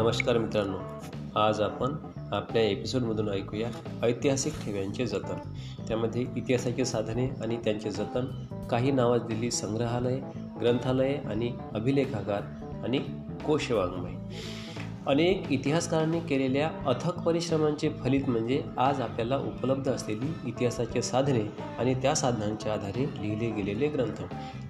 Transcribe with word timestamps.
नमस्कार 0.00 0.38
मित्रांनो. 0.38 0.76
आज 1.38 1.60
आपण 1.60 1.94
आपल्या 2.32 2.62
एपिसोडमधून 2.62 3.28
ऐकूया 3.28 3.70
ऐतिहासिक 4.02 4.52
ठेव्यांचे 4.64 5.06
जतन. 5.06 5.36
त्यामध्ये 5.88 6.22
इतिहासाचे 6.36 6.84
साधने 6.84 7.26
आणि 7.28 7.56
त्यांचे 7.56 7.90
जतन 7.90 8.26
काही 8.70 8.90
नावाज 8.90 9.22
दिली 9.22 9.50
संग्रहालय 9.50 10.20
ग्रंथालये 10.60 11.16
आणि 11.16 11.52
अभिलेखागार 11.74 12.42
आणि 12.84 12.98
कोशवाङ्मय. 13.46 14.12
अनेक 15.06 15.46
इतिहासकारांनी 15.50 16.20
केलेल्या 16.20 16.70
अथक 16.86 17.18
परिश्रमांचे 17.18 17.88
फलित 17.88 18.28
म्हणजे 18.28 18.62
आज 18.78 19.00
आपल्याला 19.00 19.36
उपलब्ध 19.36 19.92
असलेली 19.92 20.32
इतिहासाचे 20.46 21.02
साधने 21.02 21.52
आणि 21.78 21.94
त्या 21.94 22.14
साधनांच्या 22.14 22.72
आधारे 22.72 23.04
लिहिले 23.04 23.50
गेलेले 23.50 23.88
ग्रंथ. 23.88 24.22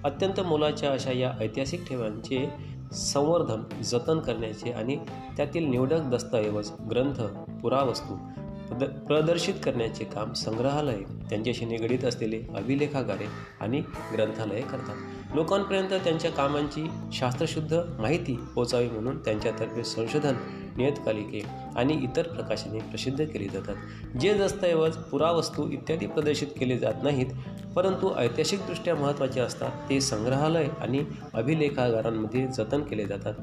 अत्यंत 0.03 0.39
मोलाच्या 0.39 0.91
अशा 0.91 1.11
या 1.11 1.33
ऐतिहासिक 1.39 1.87
ठेव्यांचे 1.89 2.70
संवर्धन 2.91 3.81
जतन 3.81 4.19
करण्याचे 4.19 4.71
आणि 4.71 4.97
त्यातील 5.37 5.65
निवडक 5.65 6.01
दस्तऐवज 6.01 6.71
ग्रंथ 6.71 7.21
पुरावस्तू 7.61 8.15
प्रद 8.15 8.83
प्रदर्शित 8.83 9.53
करण्याचे 9.63 10.03
काम 10.03 10.33
संग्रहालय 10.33 10.97
त्यांच्याशी 11.29 11.65
निगडीत 11.65 12.05
असलेले 12.05 12.43
अभिलेखागारे 12.55 13.25
आणि 13.61 13.81
ग्रंथालये 14.13 14.61
करतात. 14.61 14.95
लोकांपर्यंत 15.35 15.89
त्यांच्या 15.89 16.31
कामांची 16.31 16.89
शास्त्रशुद्ध 17.13 17.81
माहिती 17.99 18.39
पोचावी 18.55 18.89
म्हणून 18.89 19.19
त्यांच्यातर्फे 19.19 19.83
संशोधन 19.83 20.33
नियतकालिके 20.77 21.45
आणि 21.75 21.93
इतर 21.93 22.27
प्रकाशने 22.27 22.79
प्रसिद्ध 22.79 23.25
केली 23.25 23.47
जातात. 23.49 23.75
जे 24.17 24.33
दस्तऐवज 24.33 24.95
पुरावस्तू 24.97 25.69
इत्यादी 25.69 26.07
प्रदर्शित 26.07 26.47
केले 26.59 26.77
जात 26.77 26.93
नाहीत 27.03 27.50
परंतु 27.75 28.13
ऐतिहासिकदृष्ट्या 28.17 28.95
महत्त्वाचे 28.95 29.39
असतात 29.39 29.71
ते 29.89 30.01
संग्रहालय 30.01 30.67
आणि 30.81 31.03
अभिलेखागारांमध्ये 31.33 32.47
जतन 32.47 32.81
केले 32.81 33.05
जातात. 33.05 33.33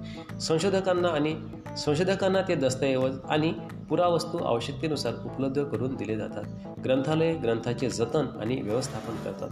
संशोधकांना 0.41 1.09
आणि 1.09 1.35
संशोधकांना 1.79 2.43
ते 2.43 2.55
दस्तऐवज 2.55 3.17
आणि 3.29 3.53
पुरावस्तू 3.89 4.39
आवश्यकतेनुसार 4.39 5.15
उपलब्ध 5.25 5.63
करून 5.65 5.95
दिले 5.95 6.17
जातात. 6.17 6.45
ग्रंथालय 6.85 7.35
ग्रंथाचे 7.35 7.91
जतन 7.91 8.27
आणि 8.41 8.61
व्यवस्थापन 8.63 9.17
करतात. 9.25 9.51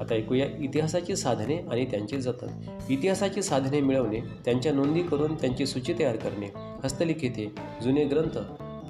आता 0.00 0.14
ऐकूया 0.14 0.46
इतिहासाची 0.58 1.16
साधने 1.16 1.56
आणि 1.56 1.84
त्यांचे 1.84 2.20
जतन. 2.20 2.46
इतिहासाची 2.88 3.42
साधने 3.42 3.80
मिळवणे 3.80 4.20
त्यांच्या 4.44 4.72
नोंदी 4.72 5.02
करून 5.02 5.34
त्यांची 5.34 5.66
सूची 5.66 5.94
तयार 5.98 6.16
करणे 6.16 6.46
हस्तलिखिते 6.84 7.54
जुने 7.82 8.04
ग्रंथ 8.04 8.38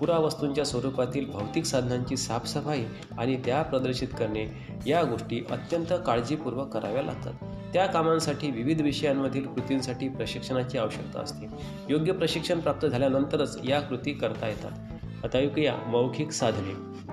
पुरावस्तूंच्या 0.01 0.65
स्वरूपातील 0.65 1.31
भौतिक 1.31 1.65
साधनांची 1.65 2.17
साफसफाई 2.17 2.83
आणि 3.19 3.37
त्या 3.45 3.63
प्रदर्शित 3.63 4.09
करणे 4.09 4.67
या 4.87 5.05
गोष्टी 5.05 5.45
अत्यंत 5.51 5.87
काळजीपूर्वक 6.07 6.69
कराव्या 6.69 7.03
लागतात. 7.03 7.33
त्या 7.73 7.87
कामांसाठी 7.87 8.51
विविध 8.51 8.81
विषयांमधील 8.81 9.47
कृतींसाठी 9.47 10.09
प्रशिक्षणाची 10.09 10.79
आवश्यकता 10.79 11.21
असते. 11.21 11.47
योग्य 11.89 12.13
प्रशिक्षण 12.13 12.61
प्राप्त 12.61 12.87
झाल्यानंतरच 12.87 13.59
या 13.65 13.81
कृती 13.81 14.13
करता 14.13 14.49
येतात. 14.49 14.71
आता 15.25 15.39
ऐकूया 15.39 15.75
मौखिक 15.87 16.31
साधने. 16.31 17.04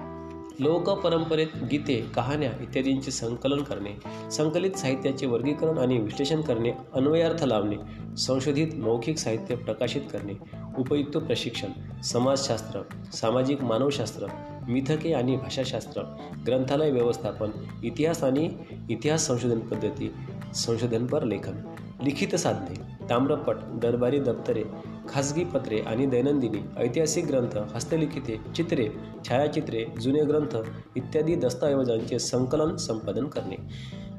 लोकपरंपरेत 0.62 1.56
गीते 1.72 1.95
कहाण्या 2.16 2.50
इत्यादींचे 2.62 3.12
संकलन 3.12 3.62
करणे 3.64 3.94
संकलित 4.31 4.78
साहित्याचे 4.78 5.28
वर्गीकरण 5.28 5.78
आणि 5.78 5.98
विश्लेषण 5.98 6.42
करणे 6.42 6.72
अन्वयार्थ 6.94 7.44
लावणे 7.44 7.76
संशोधित 8.18 8.76
मौखिक 8.80 9.18
साहित्य 9.18 9.56
प्रकाशित 9.56 10.02
करणे 10.14 10.34
उपयुक्त 10.78 11.18
प्रशिक्षण 11.18 11.72
समाजशास्त्र 12.03 12.81
सामाजिक 13.14 13.64
मानवशास्त्र 13.64 14.28
मिथके 14.68 15.14
आणि 15.14 15.36
भाषाशास्त्र 15.36 16.02
ग्रंथालय 16.48 16.92
व्यवस्थापन 16.92 17.52
इतिहास 17.84 18.23
आणि 18.23 18.50
इतिहास 18.90 19.28
संशोधन 19.28 19.59
पद्धती 19.68 20.12
संशोधनपर 20.56 21.23
लेखन 21.23 21.62
लिखित 22.03 22.36
साधने 22.36 23.08
ताम्रपट 23.09 23.64
दरबारी 23.81 24.20
दप्तरे 24.20 24.64
खाजगी 25.09 25.44
पत्रे 25.44 25.80
आणि 25.80 26.05
दैनंदिनी 26.05 26.59
ऐतिहासिक 26.77 27.25
ग्रंथ 27.25 27.57
हस्तलिखिते 27.75 28.41
चित्रे 28.56 28.89
छायाचित्रे 29.29 29.85
जुने 30.01 30.23
ग्रंथ 30.23 30.57
इत्यादी 30.95 31.35
दस्तऐवजांचे 31.35 32.19
संकलन 32.19 32.75
संपादन 32.75 33.28
करणे. 33.28 33.56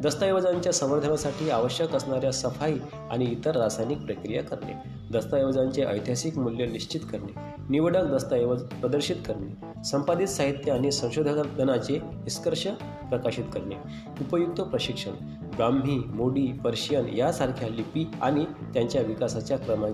दस्तऐवजांच्या 0.02 0.72
संवर्धनासाठी 0.72 1.50
आवश्यक 1.50 1.94
असणाऱ्या 1.94 2.32
सफाई 2.32 2.74
आणि 3.10 3.24
इतर 3.24 3.56
रासायनिक 3.56 3.98
प्रक्रिया 3.98 4.42
करणे. 4.42 4.72
दस्तऐवजांचे 5.12 5.84
ऐतिहासिक 5.84 6.38
मूल्य 6.38 6.66
निश्चित 6.66 7.00
करणे. 7.12 7.32
निवडक 7.70 8.04
दस्तऐवज 8.04 8.62
प्रदर्शित 8.62 9.16
करणे. 9.16 9.82
संपादित 9.84 10.26
साहित्य 10.26 10.72
आणि 10.72 10.92
संशोधनाचे 10.92 11.98
निष्कर्ष 11.98 12.66
प्रकाशित 13.08 13.44
करणे. 13.54 13.74
उपयुक्त 14.20 14.60
प्रशिक्षण. 14.60 15.12
ब्राह्मी 15.42 15.98
मोडी 15.98 16.46
पर्शियन 16.46 17.08
यासारख्या 17.08 17.68
लिपी 17.68 18.08
आणि 18.22 18.44
त्यांच्या 18.44 19.02
विकासाच्या 19.02 19.58
क्रमा 19.58 19.88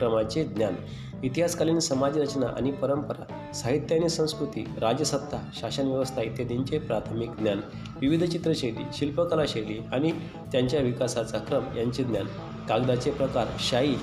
क्रमाचे 0.00 0.44
ज्ञान. 0.44 0.74
इतिहासकालीन 1.22 1.78
समाजरचना 1.78 2.46
आणि 2.46 2.70
परंपरा 2.70 3.52
साहित्य 3.52 3.96
आणि 3.96 4.08
संस्कृती 4.08 4.64
राजसत्ता 4.80 5.48
शासनव्यवस्था 5.54 6.22
इत्यादींचे 6.22 6.78
प्राथमिक 6.78 7.30
ज्ञान. 7.30 7.60
विविध 8.00 8.24
चित्रशैली 8.24 8.84
शिल्पकला 8.92 9.42
शैली 9.48 9.78
आणि 9.92 10.12
त्यांच्या 10.52 10.80
विकासाचा 10.80 11.38
क्रम 11.38 11.78
यांचे 11.78 12.04
ज्ञान. 12.04 12.24
कागदाचे 12.68 13.10
प्रकार 13.10 13.46
शाई 13.58 13.94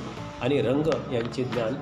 आणि 0.41 0.61
रंग 0.61 1.13
यांचे 1.13 1.43
ज्ञान. 1.43 1.73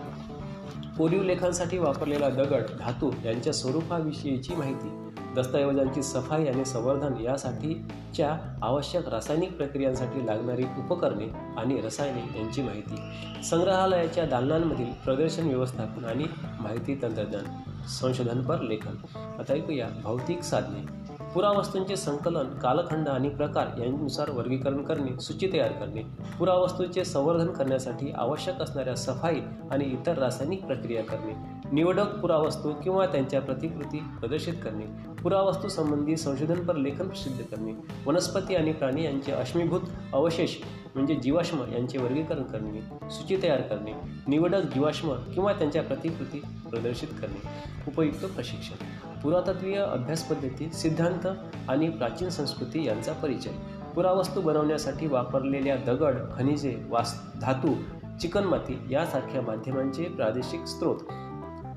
कोरीव 0.97 1.23
लेखांसाठी 1.23 1.77
वापरलेला 1.77 2.29
दगड 2.29 2.61
धातू 2.79 3.11
यांच्या 3.25 3.53
स्वरूपाविषयीची 3.53 4.55
माहिती. 4.55 5.04
दस्तऐवजांची 5.35 6.03
सफाई 6.03 6.47
आणि 6.47 6.65
संवर्धन 6.65 7.17
यासाठीच्या 7.21 8.37
आवश्यक 8.61 9.09
रासायनिक 9.09 9.57
प्रक्रियांसाठी 9.57 10.25
लागणारी 10.25 10.63
उपकरणे 10.63 11.27
आणि 11.57 11.81
रसायने 11.81 12.39
यांची 12.39 12.61
माहिती. 12.61 12.95
संग्रहालयाच्या 13.43 14.25
दालनांमधील 14.25 14.91
प्रदर्शन 15.05 15.47
व्यवस्थापन 15.47 16.05
आणि 16.05 16.25
माहिती 16.59 16.99
तंत्रज्ञान 17.01 17.43
संशोधनपर 17.87 18.61
लेखन. 18.61 18.95
आता 19.39 19.53
ऐकूया 19.53 19.87
भौतिक 20.03 20.41
साधने. 20.41 21.05
पुरावस्तूंचे 21.33 21.95
संकलन 21.95 22.47
कालखंड 22.47 23.07
आणि 23.07 23.29
प्रकार 23.29 23.67
यांनुसार 23.79 24.29
वर्गीकरण 24.29 24.81
करणे 24.83 25.19
सूची 25.19 25.49
तयार 25.53 25.71
करणे 25.71 26.01
पुरावस्तूंचे 26.39 27.05
संवर्धन 27.05 27.47
करण्यासाठी 27.47 28.11
आवश्यक 28.11 28.61
असणाऱ्या 28.61 28.95
सफाई 28.95 29.39
आणि 29.71 29.85
इतर 29.85 30.17
रासायनिक 30.17 30.65
प्रक्रिया 30.65 31.03
करणे 31.03 31.54
निवडक 31.71 32.19
पुरावस्तू 32.19 32.73
किंवा 32.83 33.05
त्यांच्या 33.05 33.41
प्रतिकृती 33.41 33.97
प्रदर्शित 33.97 34.53
करणे 34.63 35.15
पुरावस्तू 35.23 35.67
संबंधी 35.67 36.17
संशोधनपर 36.17 36.75
लेखन 36.75 37.07
प्रसिद्ध 37.07 37.41
करणे 37.41 37.73
वनस्पती 38.05 38.55
आणि 38.55 38.73
प्राणी 38.73 39.03
यांचे 39.03 39.31
अश्मीभूत 39.31 39.81
अवशेष 40.13 40.55
म्हणजे 40.95 41.15
जीवाश्म 41.15 41.57
यांचे 41.73 41.97
वर्गीकरण 41.97 42.43
करणे 42.43 42.81
सूची 43.09 43.37
तयार 43.43 43.61
करणे 43.61 43.91
निवडक 44.27 44.61
जीवाश्म 44.61 45.13
किंवा 45.13 45.53
त्यांच्या 45.53 45.83
प्रतिकृती 45.83 46.39
प्रदर्शित 46.39 47.07
करणे. 47.21 47.41
उपयुक्त 47.87 48.25
प्रशिक्षण. 48.25 48.75
पुरातत्वीय 49.19 49.77
अभ्यास 49.77 50.29
पद्धती 50.29 50.71
सिद्धांत 50.73 51.27
आणि 51.69 51.89
प्राचीन 51.89 52.29
संस्कृती 52.29 52.85
यांचा 52.85 53.13
परिचय. 53.13 53.51
पुरावस्तू 53.95 54.41
बनवण्यासाठी 54.41 55.07
वापरलेल्या 55.07 55.75
दगड 55.75 56.15
खनिजे 56.35 56.81
वास 56.89 57.21
धातू 57.41 57.73
चिकणमाती 58.21 58.79
यासारख्या 58.91 59.41
माध्यमांचे 59.41 60.03
प्रादेशिक 60.03 60.65
स्रोत. 60.65 60.97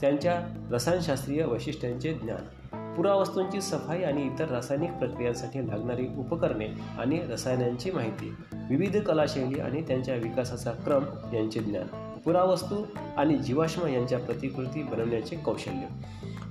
त्यांच्या 0.01 0.41
रसायनशास्त्रीय 0.71 1.45
वैशिष्ट्यांचे 1.45 2.15
ज्ञान 2.15 2.95
पुरावस्तूंची 2.95 3.61
सफाई 3.61 4.03
आणि 4.03 4.23
इतर 4.27 4.49
रासायनिक 4.49 4.93
प्रक्रियांसाठी 4.93 5.69
लागणारी 5.69 6.07
उपकरणे 6.19 6.67
आणि 6.99 7.21
रसायनांची 7.31 7.91
माहिती 7.91 8.35
विविध 8.53 8.97
कलाशैली 8.97 9.61
आणि 9.61 9.83
त्यांच्या 9.83 10.15
विकासाचा 10.15 10.71
क्रम 10.71 11.05
यांचे 11.35 11.61
ज्ञान 11.61 12.19
पुरावस्तू 12.25 12.85
आणि 13.17 13.37
जीवाश्म 13.37 13.87
यांच्या 13.87 14.19
प्रतिकृती 14.19 14.83
बनवण्याचे 14.83 15.37
कौशल्य 15.37 15.87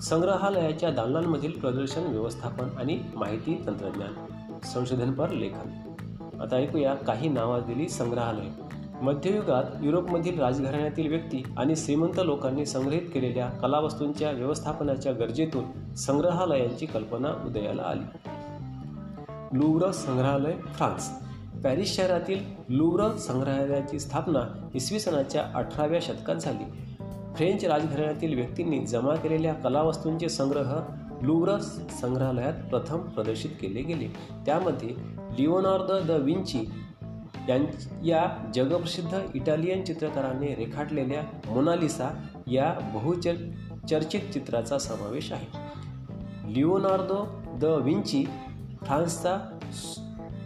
संग्रहालयाच्या 0.01 0.91
दालनांमधील 0.91 1.51
प्रदर्शन 1.51 2.03
व्यवस्थापन 2.03 2.77
आणि 2.77 2.99
माहिती 3.15 3.63
तंत्रज्ञान 3.65 4.13
संशोधनपर 4.63 5.29
लेखन. 5.29 5.93
आता 6.41 6.55
ऐकूया 6.55 6.93
काही 6.93 7.29
नावाजलेली 7.29 7.89
संग्रहालय. 7.89 8.66
मध्ययुगात 9.01 9.63
युरोपमधील 9.81 10.39
राजघराण्यातील 10.39 11.07
व्यक्ती 11.07 11.43
आणि 11.57 11.75
श्रीमंत 11.75 12.19
लोकांनी 12.23 12.65
संग्रहित 12.65 13.01
केलेल्या 13.13 13.47
कलावस्तूंच्या 13.47 14.31
व्यवस्थापनाच्या 14.31 15.11
गरजेतून 15.11 15.93
संग्रहालयांची 15.93 16.85
कल्पना 16.85 17.27
उदयाला 17.45 17.83
आली. 17.83 18.29
लुव्र 19.57 19.91
संग्रहालय 19.91 20.51
फ्रान्स. 20.51 21.09
पॅरिस 21.63 21.95
शहरातील 21.95 22.39
लुव्र 22.69 23.11
संग्रहालयाची 23.17 23.99
स्थापना 23.99 24.69
इसवी 24.75 24.99
सनाच्या 24.99 25.43
अठराव्या 25.55 25.99
शतकात 26.03 26.35
झाली. 26.35 26.63
फ्रेंच 27.35 27.65
राजघराण्यातील 27.65 28.35
व्यक्तींनी 28.35 28.85
जमा 28.85 29.15
केलेल्या 29.15 29.53
कलावस्तूंचे 29.53 30.29
संग्रह 30.29 30.79
लुव्र 31.21 31.57
संग्रहालयात 32.01 32.53
प्रथम 32.69 32.97
प्रदर्शित 32.97 33.49
केले 33.61 33.81
गेले. 33.81 34.07
त्यामध्ये 34.45 34.89
लिओनार्द 35.19 36.11
द 36.11 36.11
विंची 36.11 36.69
यां 37.49 37.59
या 38.03 38.51
जगप्रसिद्ध 38.55 39.19
इटालियन 39.33 39.83
चित्रकाराने 39.83 40.55
रेखाटलेल्या 40.55 41.21
मोनालिसा 41.51 42.13
या 42.47 42.73
बहुचर 42.93 43.35
चर्चित 43.89 44.21
चित्राचा 44.33 44.77
समावेश 44.77 45.31
आहे. 45.31 45.47
लिओनार्दो 46.53 47.41
द 47.59 47.65
विंची 47.65 48.25
फ्रान्सचा 48.85 49.37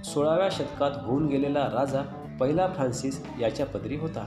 सोळाव्या 0.04 0.50
शतकात 0.52 0.92
होऊन 1.02 1.28
गेलेला 1.28 1.60
राजा 1.60 2.02
पहिला 2.40 2.68
फ्रान्सिस 2.68 3.26
याच्या 3.40 3.66
पदरी 3.66 3.96
होता. 3.96 4.26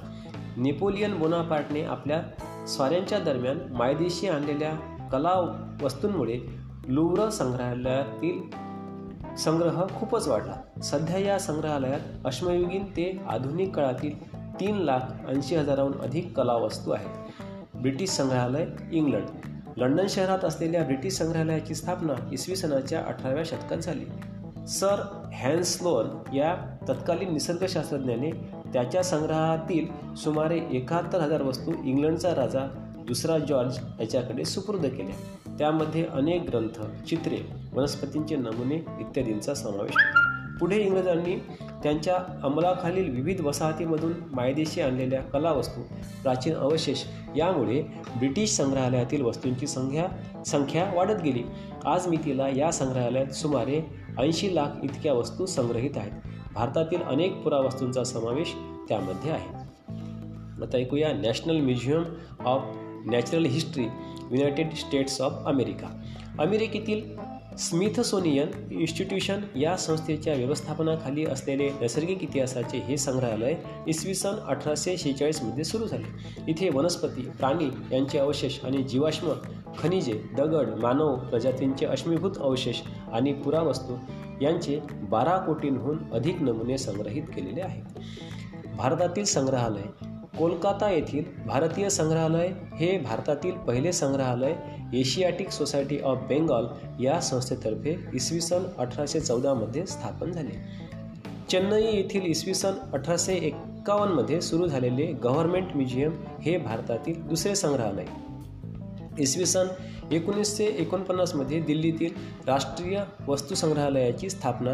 नेपोलियन 0.56 1.19
बोनापार्टने 1.19 1.85
आपल्या 1.85 2.23
स्वाऱ्यांच्या 2.67 3.19
दरम्यान 3.19 3.59
मायदेशी 3.70 4.29
आणलेल्या 4.29 4.73
कला 5.12 5.65
वस्तूंमुळे 5.82 6.41
लुव्र 6.88 7.29
संग्रहालयातील 7.29 8.63
संग्रह 9.38 9.86
खूपच 9.96 10.28
वाढला. 10.28 10.82
सध्या 10.82 11.19
या 11.19 11.38
संग्रहालयात 11.38 12.00
अश्मयुगीन 12.25 12.84
ते 12.84 13.20
आधुनिक 13.28 13.76
काळातील 13.76 14.34
तीन 14.60 14.76
लाख 14.76 15.28
ऐंशी 15.28 15.54
हजाराहून 15.54 16.00
अधिक 16.00 16.36
कला 16.36 16.54
वस्तू 16.54 16.90
आहेत. 16.90 17.42
ब्रिटिश 17.76 18.10
संग्रहालय 18.10 18.66
इंग्लंड. 18.92 19.25
लंडन 19.76 20.06
शहरात 20.08 20.44
असलेल्या 20.44 20.84
ब्रिटिश 20.84 21.14
संग्रहालयाची 21.14 21.75
स्थापना 21.75 22.12
इसवी 22.32 22.56
सनाच्या 22.56 23.00
अठराव्या 23.00 23.44
शतकात 23.44 23.78
झाली. 23.78 24.04
सर 24.69 25.00
हॅन्सलोअर 25.34 26.06
या 26.34 26.76
तत्कालीन 26.88 27.32
निसर्गशास्त्रज्ञाने 27.32 28.31
त्याच्या 28.72 29.02
संग्रहातील 29.02 30.14
सुमारे 30.14 30.60
एकाहत्तर 30.70 31.20
हजार 31.20 31.42
वस्तू 31.42 31.72
इंग्लंडचा 31.84 32.34
राजा 32.34 32.69
दुसरा 33.06 33.38
जॉर्ज 33.38 33.78
याच्याकडे 34.00 34.44
सुपूर्द 34.44 34.82
केल्या. 34.82 35.44
त्यामध्ये 35.59 36.05
अनेक 36.05 36.43
ग्रंथ 36.43 37.05
चित्रे 37.06 37.39
वनस्पतींचे 37.73 38.37
नमुने 38.37 38.75
इत्यादींचा 38.75 39.55
समावेश 39.55 39.93
होता. 39.93 40.31
पुढे 40.61 40.77
इंग्रजांनी 40.77 41.37
त्यांच्या 41.83 42.15
अंमलाखालील 42.43 43.11
विविध 43.11 43.41
वसाहतीमधून 43.41 44.12
मायदेशी 44.33 44.81
आणलेल्या 44.81 45.23
कलावस्तू 45.23 45.83
प्राचीन 46.23 46.55
अवशेष 46.55 47.05
यामुळे 47.37 47.83
ब्रिटिश 48.19 48.51
संग्रहालयातील 48.51 49.23
वस्तूंची 49.23 49.67
संख्या 49.67 50.06
संख्या 50.45 50.91
वाढत 50.95 51.23
गेली. 51.25 51.43
आज 51.85 52.06
मितीला 52.06 52.49
या 52.49 52.71
संग्रहालयात 52.71 53.27
सुमारे 53.27 53.81
ऐंशी 54.19 54.55
लाख 54.55 54.85
इतक्या 54.85 55.12
वस्तू 55.12 55.47
संग्रहित 55.47 55.97
आहेत. 55.97 56.12
भारतातील 56.55 57.03
अनेक 57.03 57.43
पुरावस्तूंचा 57.43 58.05
समावेश 58.05 58.55
त्यामध्ये 58.89 59.31
आहे. 59.31 59.65
आता 60.65 60.77
ऐकूया 60.77 61.12
National 61.12 61.61
Museum 61.61 62.03
of 62.45 62.62
Natural 63.06 63.45
History 63.45 63.85
United 64.32 64.73
States 64.73 65.21
of 65.21 65.32
America 65.47 65.88
अमेरिकेतील 66.38 67.00
स्मिथसोनियन 67.59 68.49
इन्स्टिट्यूशन 68.71 69.41
या 69.56 69.76
संस्थेच्या 69.76 70.35
व्यवस्थापनाखाली 70.35 71.25
असलेले 71.25 71.69
नैसर्गिक 71.69 72.23
इतिहासाचे 72.23 72.79
हे 72.79 72.97
संग्रहालय 72.97 73.55
इसवी 73.87 74.15
सन 74.15 74.35
अठराशे 74.47 74.97
शेहेचाळीसमध्ये 74.97 75.65
सुरू 75.65 75.87
झाले. 75.87 76.05
इथे 76.49 76.69
वनस्पती 76.69 77.23
प्राणी 77.23 77.69
यांचे 77.93 78.19
अवशेष 78.19 78.59
आणि 78.65 78.82
जीवाश्म 78.82 79.29
खनिजे 79.79 80.21
दगड 80.37 80.69
मानव 80.69 81.17
प्रजातींचे 81.17 81.87
अश्मीभूत 81.87 82.31
अवशेष 82.38 82.81
आणि 83.12 83.32
पुरावस्तू 83.32 83.97
यांचे 84.43 84.81
बारा 84.93 85.37
कोटींहून 85.37 85.99
अधिक 86.12 86.43
नमुने 86.43 86.79
संग्रहित 86.79 87.23
केलेले 87.23 87.61
आहेत. 87.61 87.99
भारतातील 88.77 89.25
संग्रहालय 89.25 90.13
कोलकाता 90.38 90.90
येथील 90.90 91.25
भारतीय 91.46 91.88
संग्रहालय 91.88 92.48
हे 92.76 92.98
भारतातील 92.98 93.50
पहिले 93.50 93.92
संग्रहालय 93.92 94.54
एशियाटिक 94.92 95.50
सोसायटी 95.50 96.00
ऑफ 96.00 96.19
बेंगॉल 96.28 96.66
या 97.00 97.20
संस्थेतर्फे 97.20 97.96
इसवी 98.14 98.40
सन 98.40 98.62
अठराशे 98.78 99.20
चौदामध्ये 99.20 99.86
स्थापन 99.86 100.32
झाले. 100.32 100.50
चेन्नई 101.50 101.82
येथील 101.82 102.22
इसवी 102.22 102.54
सन 102.54 102.72
अठराशे 102.92 103.34
एक्कावन्नमध्ये 103.34 104.40
सुरू 104.40 104.66
झालेले 104.66 105.06
गव्हर्नमेंट 105.06 105.69
म्युझियम 105.75 106.12
हे 106.42 106.56
भारतातील 106.56 107.26
दुसरे 107.26 107.54
संग्रहालय. 107.54 108.04
इसवी 109.19 109.46
सन 109.46 109.66
एकोणीसशे 110.12 110.64
एकोणपन्नासमध्ये 110.64 111.60
दिल्लीतील 111.60 112.10
राष्ट्रीय 112.46 113.04
वस्तू 113.28 113.54
संग्रहालयाची 113.54 114.31
स्थापना 114.31 114.72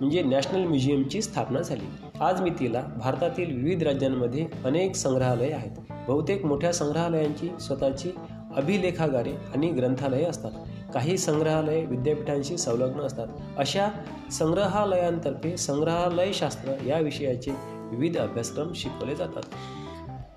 म्हणजे 0.00 0.22
नॅशनल 0.22 0.64
म्युझियमची 0.64 1.22
स्थापना 1.22 1.60
झाली. 1.60 1.86
आज 2.22 2.40
मितीला 2.40 2.80
भारतातील 2.80 3.56
विविध 3.56 3.82
राज्यांमध्ये 3.82 4.46
अनेक 4.64 4.94
संग्रहालये 4.94 5.52
आहेत. 5.52 5.70
बहुतेक 6.08 6.44
मोठ्या 6.44 6.72
संग्रहालयांची 6.72 7.50
स्वतःची 7.60 8.10
अभिलेखागारे 8.56 9.32
आणि 9.32 9.70
ग्रंथालये 9.70 10.24
असतात. 10.24 10.50
काही 10.94 11.18
संग्रहालये 11.18 11.84
विद्यापीठांशी 11.84 12.56
संलग्न 12.58 13.00
असतात. 13.00 13.26
अशा 13.58 13.88
संग्रहालयांतर्फे 14.32 15.56
संग्रहालयशास्त्र 15.56 16.86
या 16.86 16.98
विषयाचे 16.98 17.50
विविध 17.68 18.18
अभ्यासक्रम 18.18 18.72
शिकवले 18.74 19.14
जातात. 19.14 19.42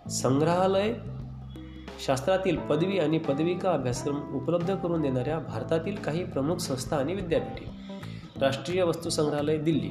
संग्रहालय 0.09 0.93
शास्त्रातील 2.05 2.57
पदवी 2.57 2.99
आणि 2.99 3.17
पदविका 3.17 3.71
अभ्यासक्रम 3.71 4.35
उपलब्ध 4.35 4.75
करून 4.75 5.01
देणाऱ्या 5.01 5.39
भारतातील 5.39 5.95
काही 5.95 6.23
प्रमुख 6.23 6.55
संस्था 6.55 6.97
आणि 6.97 7.13
विद्यापीठे. 7.13 7.65
राष्ट्रीय 8.41 8.83
वस्तू 8.83 9.09
संग्रहालय 9.09 9.57
दिल्ली. 9.57 9.89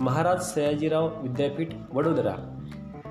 महाराज 0.00 0.40
सयाजीराव 0.42 1.06
विद्यापीठ 1.22 1.68
वडोदरा 1.94 2.32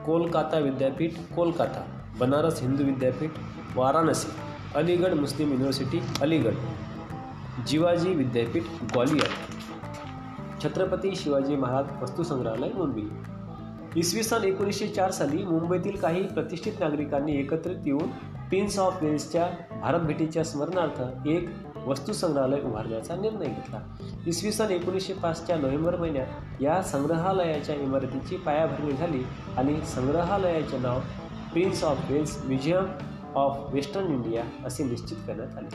कोलकाता 0.05 0.57
विद्यापीठ 0.57 1.13
कोलकाता 1.35 1.81
बनारस 2.19 2.61
हिंदू 2.61 2.83
विद्यापीठ 2.83 3.39
वाराणसी 3.75 4.27
अलीगड 4.75 5.13
मुस्लिम 5.13 5.51
युनिव्हर्सिटी 5.51 5.99
अलीगड 6.21 7.65
जिवाजी 7.67 8.13
विद्यापीठ 8.15 8.63
ग्वालियर. 8.93 9.29
छत्रपती 10.63 11.15
शिवाजी 11.15 11.55
महाराज 11.55 12.01
वस्तुसंग्रहालय 12.01 12.71
मुंबई 12.75 13.99
इसवी 13.99 14.23
सन 14.23 14.43
एकोणीसशे 14.43 14.87
चार 14.87 15.11
साली 15.11 15.43
मुंबईतील 15.43 15.95
काही 15.97 16.23
प्रतिष्ठित 16.27 16.79
नागरिकांनी 16.79 17.35
एकत्रित 17.39 17.85
येऊन 17.85 18.09
प्रिन्स 18.49 18.79
ऑफ 18.79 19.03
वेल्सच्या 19.03 19.47
भारत 19.81 19.99
भेटीच्या 19.99 20.43
स्मरणार्थ 20.43 21.27
एक 21.27 21.49
वस्तू 21.87 22.13
संग्रहालय 22.13 22.61
उभारण्याचा 22.61 23.15
निर्णय 23.15 23.45
घेतला. 23.45 23.79
इसवी 24.27 24.51
सन 24.51 24.71
एकोणीसशे 24.71 25.13
पाचच्या 25.13 25.55
नोव्हेंबर 25.55 25.95
महिन्यात 25.95 26.61
या 26.61 26.81
संग्रहालयाच्या 26.81 27.75
इमारतीची 27.75 28.37
पायाभरणी 28.37 28.91
झाली 28.91 29.23
आणि 29.57 29.79
संग्रहालयाचे 29.85 30.77
नाव 30.77 30.99
Prince 31.53 31.83
of 31.83 31.97
Wales 32.09 32.45
Museum 32.45 32.85
of 33.35 33.57
Western 33.73 34.07
India 34.07 34.43
असे 34.65 34.83
निश्चित 34.83 35.17
करण्यात 35.27 35.57
आले. 35.57 35.67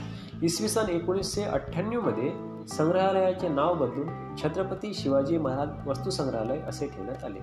इसवी 0.46 0.68
सन 0.68 0.88
एकोणीसशे 0.88 1.42
अठ्ठ्याण्णवमध्ये 1.42 2.32
संग्रहालयाचे 2.68 3.48
नाव 3.48 3.74
बदलून 3.74 4.36
छत्रपती 4.36 4.94
शिवाजी 4.94 5.38
महाराज 5.38 5.88
वस्तू 5.88 6.10
संग्रहालय 6.10 6.58
असे 6.58 6.86
ठेवण्यात 6.86 7.24
आले. 7.24 7.40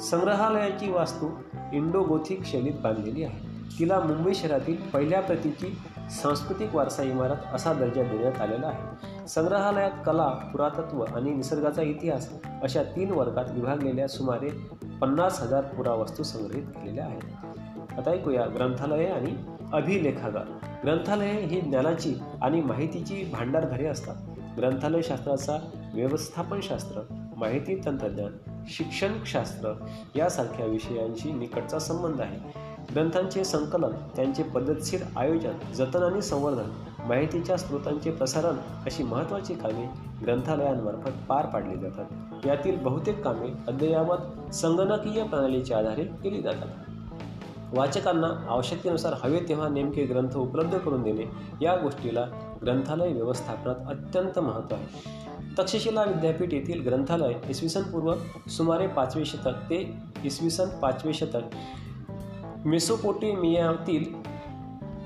संग्रहालयाची 0.00 0.90
वास्तू 0.90 1.28
इंडो 1.72 2.02
गोथिक 2.02 2.44
शैलीत 2.44 2.74
बांधलेली 2.82 3.24
आहे. 3.24 3.52
तिला 3.78 4.00
मुंबई 4.00 4.34
शहरातील 4.34 4.76
पहिल्या 4.76 5.20
प्रतीची 5.20 5.78
सांस्कृतिक 6.10 6.74
वारसा 6.74 7.02
इमारत 7.02 7.36
असा 7.54 7.72
दर्जा 7.72 8.02
देण्यात 8.02 8.40
आलेला 8.40 8.66
आहे. 8.66 9.06
संग्रहालयात 9.28 9.90
कला 10.06 10.28
पुरातत्व 10.28 11.02
आणि 11.02 11.30
निसर्गाचा 11.30 11.82
इतिहास 11.82 12.30
अशा 12.62 12.82
तीन 12.82 13.10
वर्गात 13.10 13.44
विभागलेल्या 13.50 14.08
सुमारे 14.08 14.48
पन्नास 15.00 15.42
हजार 15.42 15.64
पुरावस्तू 15.64 16.22
संग्रहित 16.22 16.64
केलेल्या 16.64 17.04
आहेत. 17.04 17.22
आता 17.98 18.10
ऐकूया 18.10 18.46
ग्रंथालये 18.54 19.06
आणि 19.06 19.34
अभिलेखागार. 19.72 20.44
ग्रंथालये 20.84 21.44
ही 21.44 21.60
ज्ञानाची 21.60 22.14
आणि 22.42 22.60
माहितीची 22.60 23.30
भांडारघरे 23.32 23.86
असतात. 23.86 24.16
ग्रंथालयशास्त्राचा 24.56 25.58
व्यवस्थापनशास्त्र 25.94 27.00
माहिती 27.36 27.80
तंत्रज्ञान 27.84 28.64
शिक्षणशास्त्र 28.66 29.72
यासारख्या 30.16 30.66
विषयांशी 30.66 31.32
निकटचा 31.32 31.78
संबंध 31.78 32.20
आहे. 32.20 32.61
ग्रंथांचे 32.94 33.44
संकलन 33.44 33.90
त्यांचे 34.16 34.42
पद्धतशीर 34.42 35.00
आयोजन 35.16 35.72
जतन 35.74 36.02
आणि 36.02 36.22
संवर्धन 36.22 36.70
माहितीच्या 37.08 37.56
स्रोतांचे 37.56 38.10
प्रसारण 38.10 38.54
अशी 38.86 39.02
महत्त्वाची 39.02 39.54
कामे 39.54 39.90
ग्रंथालयांमार्फत 40.24 41.10
पार 41.28 41.46
पाडली 41.46 41.76
जातात. 41.76 42.04
यातील 42.46 42.76
बहुतेक 42.76 43.22
कामे 43.22 43.48
अद्ययावत 43.68 44.54
संगणकीय 44.54 45.22
प्रणालीच्या 45.22 45.78
आधारे 45.78 46.04
केली 46.04 46.42
जातात. 46.42 46.68
वाचकांना 47.78 48.46
आवश्यकतेनुसार 48.48 49.14
हवे 49.24 49.40
तेव्हा 49.48 49.68
नेमके 49.68 50.04
ग्रंथ 50.04 50.36
उपलब्ध 50.36 50.78
करून 50.78 51.02
देणे 51.02 51.24
या 51.62 51.76
गोष्टीला 51.76 52.26
ग्रंथालय 52.62 53.12
व्यवस्थापनात 53.12 53.74
अत्यंत 53.88 54.38
महत्त्व 54.38 54.76
आहे. 54.76 55.22
तक्षशिला 55.58 56.02
विद्यापीठ 56.02 56.54
येथील 56.54 56.82
ग्रंथालय 56.82 57.34
इसवी 57.48 57.68
सन 57.68 57.82
पूर्व 57.82 58.14
सुमारे 58.48 58.86
पाचवे 58.86 59.24
शतक 59.24 59.70
ते 59.70 59.94
इसवी 60.24 60.50
सन 60.50 60.68
पाचवे 60.68 61.12
शतक 61.12 61.56
मेसोपोटेमियातील 62.64 64.04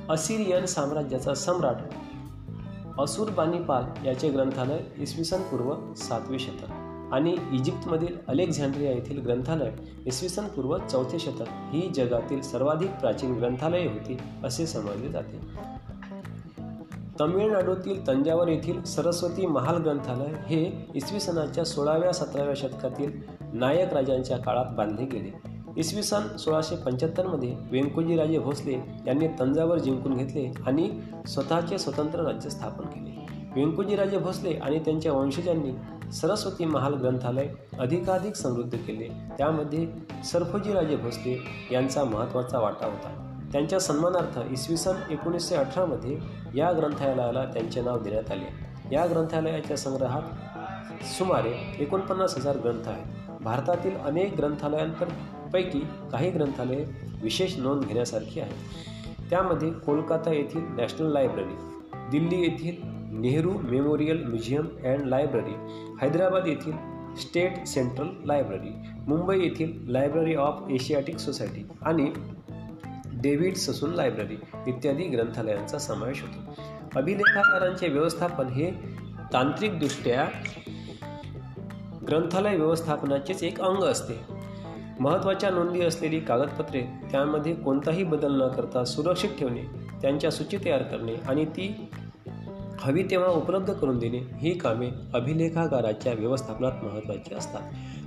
असिरियन 0.08 0.64
साम्राज्याचा 0.64 1.34
सम्राट 1.34 1.76
असुरबानीपाल 3.00 4.06
याचे 4.06 4.30
ग्रंथालय 4.30 4.78
इसवी 4.98 5.24
सन 5.24 5.42
पूर्व 5.42 5.94
सातवे 5.96 6.38
शतक 6.38 6.72
आणि 7.12 7.36
इजिप्तमधील 7.52 8.16
अलेक्झांड्रिया 8.28 8.92
येथील 8.92 9.20
ग्रंथालय 9.20 9.70
इसवी 10.06 10.28
सन 10.28 10.46
पूर्व 10.46 10.78
चौथे 10.78 11.18
शतक 11.18 11.44
ही 11.72 11.88
जगातील 11.94 12.40
सर्वाधिक 12.40 12.90
प्राचीन 12.90 13.34
ग्रंथालये 13.34 13.86
होती 13.86 14.18
असे 14.44 14.66
समजले 14.66 15.08
जाते. 15.08 15.40
तमिळनाडूतील 17.20 18.06
तंजावर 18.06 18.48
येथील 18.48 18.82
सरस्वती 18.82 19.46
महाल 19.46 19.76
ग्रंथालय 19.76 20.32
हे 20.46 20.86
इसवी 20.94 21.20
सनाच्या 21.20 21.64
सोळाव्या 21.64 22.12
सतराव्या 22.12 22.54
शतकातील 22.56 23.20
नायक 23.52 23.94
राजांच्या 23.94 24.36
काळात 24.36 24.76
बांधले 24.76 25.06
गेले. 25.06 25.55
इसवी 25.76 26.02
सन 26.02 26.36
सोळाशे 26.36 26.76
पंच्याहत्तरमध्ये 26.76 27.56
व्यंकोजीराजे 27.70 28.38
भोसले 28.38 28.74
यांनी 29.06 29.28
तंजावर 29.40 29.78
जिंकून 29.78 30.14
घेतले 30.14 30.52
आणि 30.66 31.00
स्वतःचे 31.26 31.78
स्वतंत्र 31.78 32.20
राज्य 32.20 32.50
स्थापन 32.50 32.84
केले. 32.84 33.26
व्यंकोजीराजे 33.54 34.18
भोसले 34.18 34.52
आणि 34.52 34.78
त्यांच्या 34.78 35.12
वंशजांनी 35.12 35.72
सरस्वती 36.12 36.64
महाल 36.64 36.94
ग्रंथालय 36.94 37.48
अधिकाधिक 37.78 38.34
समृद्ध 38.34 38.78
केले. 38.78 39.08
त्यामध्ये 39.38 39.86
सरफोजीराजे 40.24 40.96
भोसले 40.96 41.38
यांचा 41.72 42.04
महत्त्वाचा 42.04 42.58
वाटा 42.58 42.86
होता. 42.86 43.38
त्यांच्या 43.52 43.80
सन्मानार्थ 43.80 44.38
इसवी 44.50 44.76
सन 44.76 44.94
एकोणीसशे 45.10 45.56
अठरामध्ये 45.56 46.18
या 46.54 46.72
ग्रंथालयाला 46.72 47.44
त्यांचे 47.44 47.80
नाव 47.80 48.02
देण्यात 48.02 48.30
आले. 48.30 48.46
या 48.92 49.06
ग्रंथालयाच्या 49.06 49.76
संग्रहात 49.76 50.22
सुमारे 51.18 51.76
एकोणपन्नास 51.78 52.36
हजार 52.38 52.56
ग्रंथ 52.56 52.88
आहेत. 52.88 53.42
भारतातील 53.42 53.96
अनेक 53.96 54.36
पैकी 55.52 55.80
काही 56.12 56.30
ग्रंथालये 56.30 56.84
विशेष 57.22 57.56
नोंद 57.58 57.84
घेण्यासारखी 57.84 58.40
आहेत. 58.40 59.26
त्यामध्ये 59.30 59.70
कोलकाता 59.70 60.32
येथील 60.32 60.62
नॅशनल 60.76 61.12
लायब्ररी 61.12 61.54
दिल्ली 62.10 62.40
येथील 62.42 62.74
Nehru 63.20 63.58
Memorial 63.58 64.24
Museum 64.24 64.66
and 64.84 65.06
Library 65.06 65.54
Hyderabad 66.00 66.46
येथील 66.46 66.72
स्टेट 67.16 67.66
सेंट्रल 67.66 68.08
लायब्ररी 68.24 68.70
मुंबई 69.06 69.38
येथील 69.40 69.72
लायब्ररी 69.88 70.34
ऑफ 70.34 70.62
एशियाटिक 70.70 71.18
सोसायटी 71.18 71.66
आणि 71.82 72.10
डेव्हिड 73.14 73.54
ससून 73.54 73.90
लायब्ररी 73.90 74.36
इत्यादी 74.66 75.04
ग्रंथालयांचा 75.04 75.78
समावेश 75.78 76.22
होतो. 76.22 76.62
अभिनेताकारांचे 76.96 77.88
व्यवस्थापन 77.88 78.46
हे 78.46 78.70
तांत्रिकदृष्ट्या 79.32 80.28
ग्रंथालय 82.08 82.56
व्यवस्थापनाचेच 82.56 83.42
एक 83.42 83.60
अंग 83.60 83.82
असते. 83.82 84.35
महत्त्वाच्या 85.00 85.50
नोंदी 85.50 85.82
असलेली 85.82 86.20
कागदपत्रे 86.20 86.80
त्यामध्ये 86.80 87.54
कोणताही 87.54 88.04
बदल 88.04 88.42
न 88.42 88.48
करता 88.48 88.84
सुरक्षित 88.84 89.30
ठेवणे 89.38 89.62
त्यांच्या 90.02 90.30
सूची 90.30 90.56
तयार 90.64 90.82
करणे 90.82 91.14
आणि 91.28 91.44
ती 91.44 91.88
हवी 92.80 93.02
तेव्हा 93.02 93.28
उपलब्ध 93.28 93.72
करून 93.72 93.98
देणे 93.98 94.18
ही 94.18 94.58
कामे 94.58 94.90
अभिलेखागाराच्या 95.14 96.12
व्यवस्थापनात 96.12 96.72
महत्त्वाची 96.82 97.34
असतात. 97.34 97.60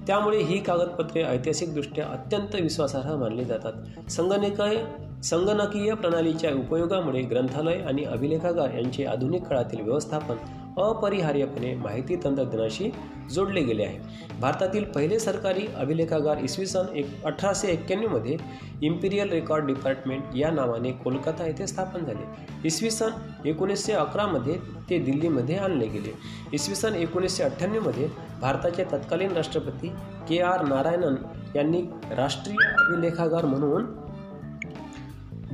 त्यामुळे 0.08 0.44
ही 0.44 0.64
कागदपत्रे 0.64 1.24
ऐतिहासिकदृष्ट्या 1.24 2.06
अत्यंत 2.06 2.56
विश्वासार्ह 2.62 3.16
मानली 3.16 3.46
जातात. 3.46 3.74
संगणकीय 4.12 4.86
संगणकीय 5.24 5.94
प्रणालीच्या 5.94 6.54
उपयोगामुळे 6.54 7.22
ग्रंथालय 7.22 7.80
आणि 7.82 8.04
अभिलेखागार 8.04 8.74
यांचे 8.74 9.06
आधुनिक 9.06 9.44
काळातील 9.44 9.82
व्यवस्थापन 9.82 10.36
अपरिहार्यपणे 10.80 11.74
माहिती 11.76 12.16
तंत्रज्ञानाशी 12.24 12.90
जोडले 13.32 13.62
गेले 13.64 13.84
आहे. 13.84 13.98
भारतातील 14.42 14.84
पहिले 14.92 15.20
सरकारी 15.20 15.66
अभिलेखागार 15.76 16.38
इसवी 16.44 16.66
सन 16.66 16.96
एक 16.98 17.26
अठराशे 17.26 17.68
एक्क्याण्णवमध्ये 17.72 18.38
इम्पिरियल 18.82 19.30
रेकॉर्ड 19.30 19.66
डिपार्टमेंट 19.68 20.36
या 20.36 20.52
नावाने 20.52 20.92
कोलकाता 21.04 21.46
येथे 21.48 21.68
स्थापन 21.68 22.06
झाले. 22.06 22.26
इसवी 22.68 22.92
सन 22.92 23.48
एकोणीसशे 23.48 23.94
अकरामध्ये 23.94 24.58
ते 24.90 25.00
दिल्लीमध्ये 25.00 25.58
आणले 25.58 25.88
गेले. 25.88 26.14
इसवी 26.54 26.76
सन 26.76 26.96
एकोणीसशे 26.96 27.44
अठ्ठ्याण्णवमध्ये 27.44 28.08
भारताचे 28.42 28.84
तत्कालीन 28.92 29.32
राष्ट्रपती 29.32 29.90
के 30.30 30.42
आर 30.42 30.66
नारायणन 30.68 31.16
यांनी 31.56 31.82
राष्ट्रीय 32.18 32.68
अभिलेखागार 32.74 33.46
म्हणून 33.46 33.86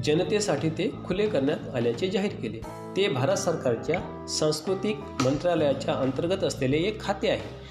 जनतेसाठी 0.04 0.70
ते 0.70 0.92
खुले 1.06 1.28
करण्यात 1.28 1.76
आल्याचे 1.76 2.08
जाहीर 2.10 2.34
केले. 2.42 2.60
ते 2.96 3.08
भारत 3.08 3.36
सरकारच्या 3.36 4.28
सांस्कृतिक 4.28 5.00
मंत्रालयाच्या 5.26 5.94
अंतर्गत 5.94 6.44
असलेले 6.44 6.78
एक 6.78 7.02
खाते 7.02 7.30
आहे. 7.30 7.66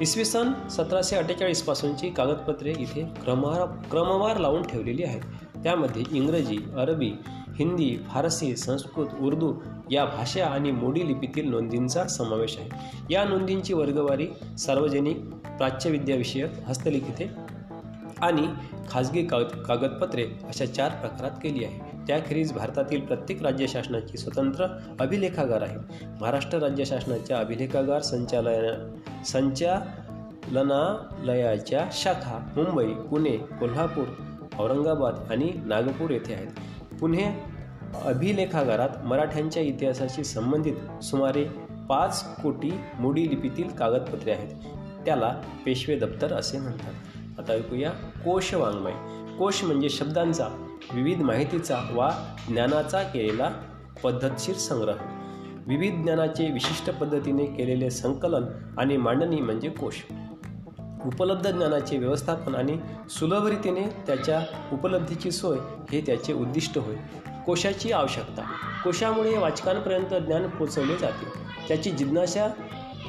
इसवी 0.00 0.24
सन 0.24 0.68
सतराशे 0.70 1.16
अठ्ठेचाळीसपासूनची 1.16 2.10
कागदपत्रे 2.10 2.70
इथे 2.70 3.02
क्रमवार 3.24 3.66
क्रमवार 3.90 4.36
लावून 4.36 4.62
ठेवलेली 4.62 5.02
आहेत. 5.02 5.20
त्यामध्ये 5.56 6.02
इंग्रजी 6.10 6.58
अरबी 6.76 7.12
हिंदी 7.58 7.96
फारसी 8.08 8.56
संस्कृत 8.56 9.06
उर्दू 9.20 9.54
या 9.90 10.04
भाषा 10.04 10.46
आणि 10.46 10.70
मोडी 10.70 11.08
लिपीतील 11.08 11.50
नोंदींचा 11.50 12.06
समावेश 12.06 12.58
आहे. 12.58 12.68
या 13.10 13.24
नोंदींची 13.24 13.74
वर्गवारी 13.74 14.26
सार्वजनिक 14.58 15.18
प्राच्यविद्याविषयक 15.58 16.50
हस्तलिखिते 16.66 17.30
आणि 18.20 18.46
खाजगी 18.90 19.26
कागद 19.26 19.62
कागदपत्रे 19.62 20.24
अशा 20.24 20.66
चार 20.66 20.90
प्रकारात 20.90 21.30
केली 21.30 21.64
आहे. 21.64 21.91
त्याखेरीज 22.06 22.52
भारतातील 22.52 23.00
प्रत्येक 23.00 23.42
राज्य 23.42 23.66
शासनाची 23.66 24.18
स्वतंत्र 24.18 24.66
अभिलेखागार 25.00 25.62
आहे. 25.62 25.78
महाराष्ट्र 26.20 26.58
राज्य 26.58 26.84
शासनाच्या 26.84 27.38
अभिलेखागार 27.38 28.00
संचालया 28.00 29.00
संचालनालयाच्या 29.26 31.88
शाखा 31.92 32.48
मुंबई 32.56 32.86
पुणे 32.86 33.30
कोल्हापूर 33.30 34.04
औरंगाबाद 34.58 35.14
आणि 35.30 35.52
नागपूर 35.66 36.10
येथे 36.10 36.34
आहेत. 36.34 36.48
पुणे 37.00 37.44
अभिलेखागारात 38.04 38.88
मराठ्यांच्या 39.04 39.62
इतिहासाशी 39.62 40.24
संबंधित 40.24 41.04
सुमारे 41.04 41.46
पाच 41.88 42.42
कोटी 42.42 42.80
मोडी 43.00 43.30
लिपीतील 43.30 43.68
कागदपत्रे 43.68 44.32
आहेत. 44.32 44.56
त्याला 45.06 45.40
पेशवे 45.66 45.96
दप्तर 45.96 46.32
असे 46.32 46.58
म्हणतात. 46.58 46.92
आता 47.38 47.52
ऐकूया 47.52 47.90
कोश 48.24 48.54
वाङ्मय. 48.54 48.92
कोश 49.38 49.64
म्हणजे 49.64 49.88
शब्दांचा 49.88 50.48
विविध 50.94 51.22
माहितीचा 51.22 51.78
वा 51.92 52.36
ज्ञानाचा 52.48 53.02
केलेला 53.02 53.50
पद्धतशीर 54.04 54.54
संग्रह. 54.54 54.94
विविध 55.66 56.02
ज्ञानाचे 56.02 56.50
विशिष्ट 56.50 56.90
पद्धतीने 56.90 57.46
केलेले 57.46 57.90
संकलन 57.90 58.44
आणि 58.78 58.96
मांडणी 58.96 59.40
म्हणजे 59.40 59.68
कोश. 59.68 59.94
उपलब्ध 61.06 61.50
ज्ञानाचे 61.50 61.98
व्यवस्थापन 61.98 62.54
आणि 62.54 62.78
सुलभरीतीने 63.10 63.84
त्याच्या 64.06 64.40
उपलब्धीची 64.72 65.30
सोय 65.30 65.58
हे 65.92 66.00
त्याचे 66.00 66.32
उद्दिष्ट 66.32 66.78
होय. 66.78 66.94
कोशाची 67.46 67.92
आवश्यकता. 67.92 68.42
कोशामुळे 68.84 69.38
वाचकांपर्यंत 69.38 70.14
ज्ञान 70.14 70.46
पोचवले 70.46 70.96
जाते. 70.96 71.26
त्याची 71.68 71.90
जिज्ञासा 71.90 72.48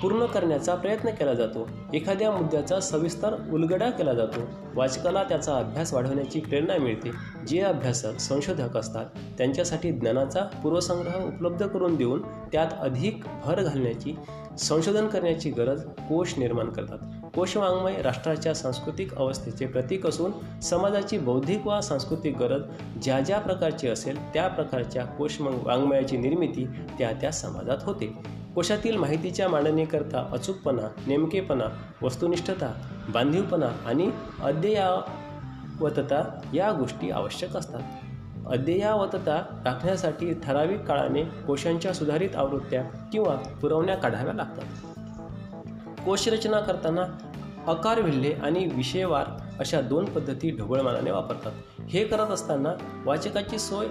पूर्ण 0.04 0.26
करण्याचा 0.26 0.76
प्रयत्न 0.76 1.10
केला 1.10 1.34
जातो. 1.34 1.70
एखाद्या 1.94 2.32
मुद्द्याचा 2.32 2.80
सविस्तर 2.80 3.34
उलगडा 3.54 3.90
केला 3.90 4.14
जातो. 4.14 4.40
वाचकाला 4.76 5.24
त्याचा 5.24 5.58
अभ्यास 5.58 5.94
वाढवण्याची 5.94 6.40
प्रेरणा 6.40 6.78
मिळते. 6.78 7.12
जे 7.48 7.62
अभ्यासक 7.62 8.20
संशोधक 8.20 8.78
असतात 8.78 9.06
त्यांच्यासाठी 9.38 9.92
ज्ञानाचा 9.92 10.40
पूर्वसंग्रह 10.40 11.28
उपलब्ध 11.28 11.68
करून 11.68 11.96
देऊन 11.96 12.22
त्यात 12.22 12.68
अधिक 12.80 13.24
भर 13.46 13.62
घालण्याची 13.64 14.16
संशोधन 14.60 15.08
करण्याची 15.08 15.52
गरज 15.52 15.84
कोश 15.84 16.34
निर्माण 16.38 16.70
करतात. 16.70 16.98
कोशवाङ्मय 17.36 18.02
राष्ट्राच्या 18.02 18.56
सांस्कृतिक 18.56 19.16
अवस्थेचे 19.16 19.66
प्रतीक 19.66 20.08
असून 20.08 20.60
समाजाची 20.60 21.18
बौद्धिक 21.18 21.68
वा 21.68 21.82
सांस्कृतिक 21.82 22.38
गरज 22.38 22.62
ज्या 23.04 23.20
ज्या 23.20 23.40
प्रकारची 23.40 23.88
असेल 23.88 24.34
त्या 24.34 24.48
प्रकारच्या 24.48 25.06
कोश 25.06 25.42
वाङ्मयाची 25.42 26.18
निर्मिती 26.18 26.66
त्या 27.00 27.12
त्या 27.12 27.32
समाजात 27.32 27.78
होते. 27.82 28.43
कोशातील 28.56 28.96
माहितीच्या 28.96 29.50
मांडणीकरता 29.50 30.30
अचूकपणा 30.32 30.88
नेमकेपणा 31.08 31.66
वस्तुनिष्ठता 32.02 32.74
बांधीवपणा 33.10 33.68
आणि 33.86 34.12
अद्ययावतता 34.44 36.42
या 36.54 36.72
गोष्टी 36.72 37.12
आवश्यक 37.12 37.58
असतात. 37.58 37.82
अद्ययावतता 38.48 39.62
राखण्यासाठी 39.66 40.34
ठराविक 40.34 40.80
काळाने 40.80 41.24
कोशांच्या 41.24 41.94
सुधारित 41.94 42.36
आवृत्त्या 42.36 42.84
किंवा 42.84 43.36
पुरवण्या 43.36 43.96
काढाव्या 43.96 44.34
लागतात. 44.34 44.66
कोशरचना 46.06 46.60
करताना 46.60 47.02
अकार 47.68 48.02
विल्हे 48.02 48.34
आणि 48.34 48.70
विषयवार 48.76 49.26
अशा 49.60 49.82
दोन 49.82 50.06
पद्धती 50.06 50.58
ढोबळमानाने 50.58 51.12
वापरतात. 51.12 51.82
हे 51.82 52.06
करत 52.06 52.28
असताना 52.28 53.02
वाचकाची 53.06 53.60
सोय 53.60 53.88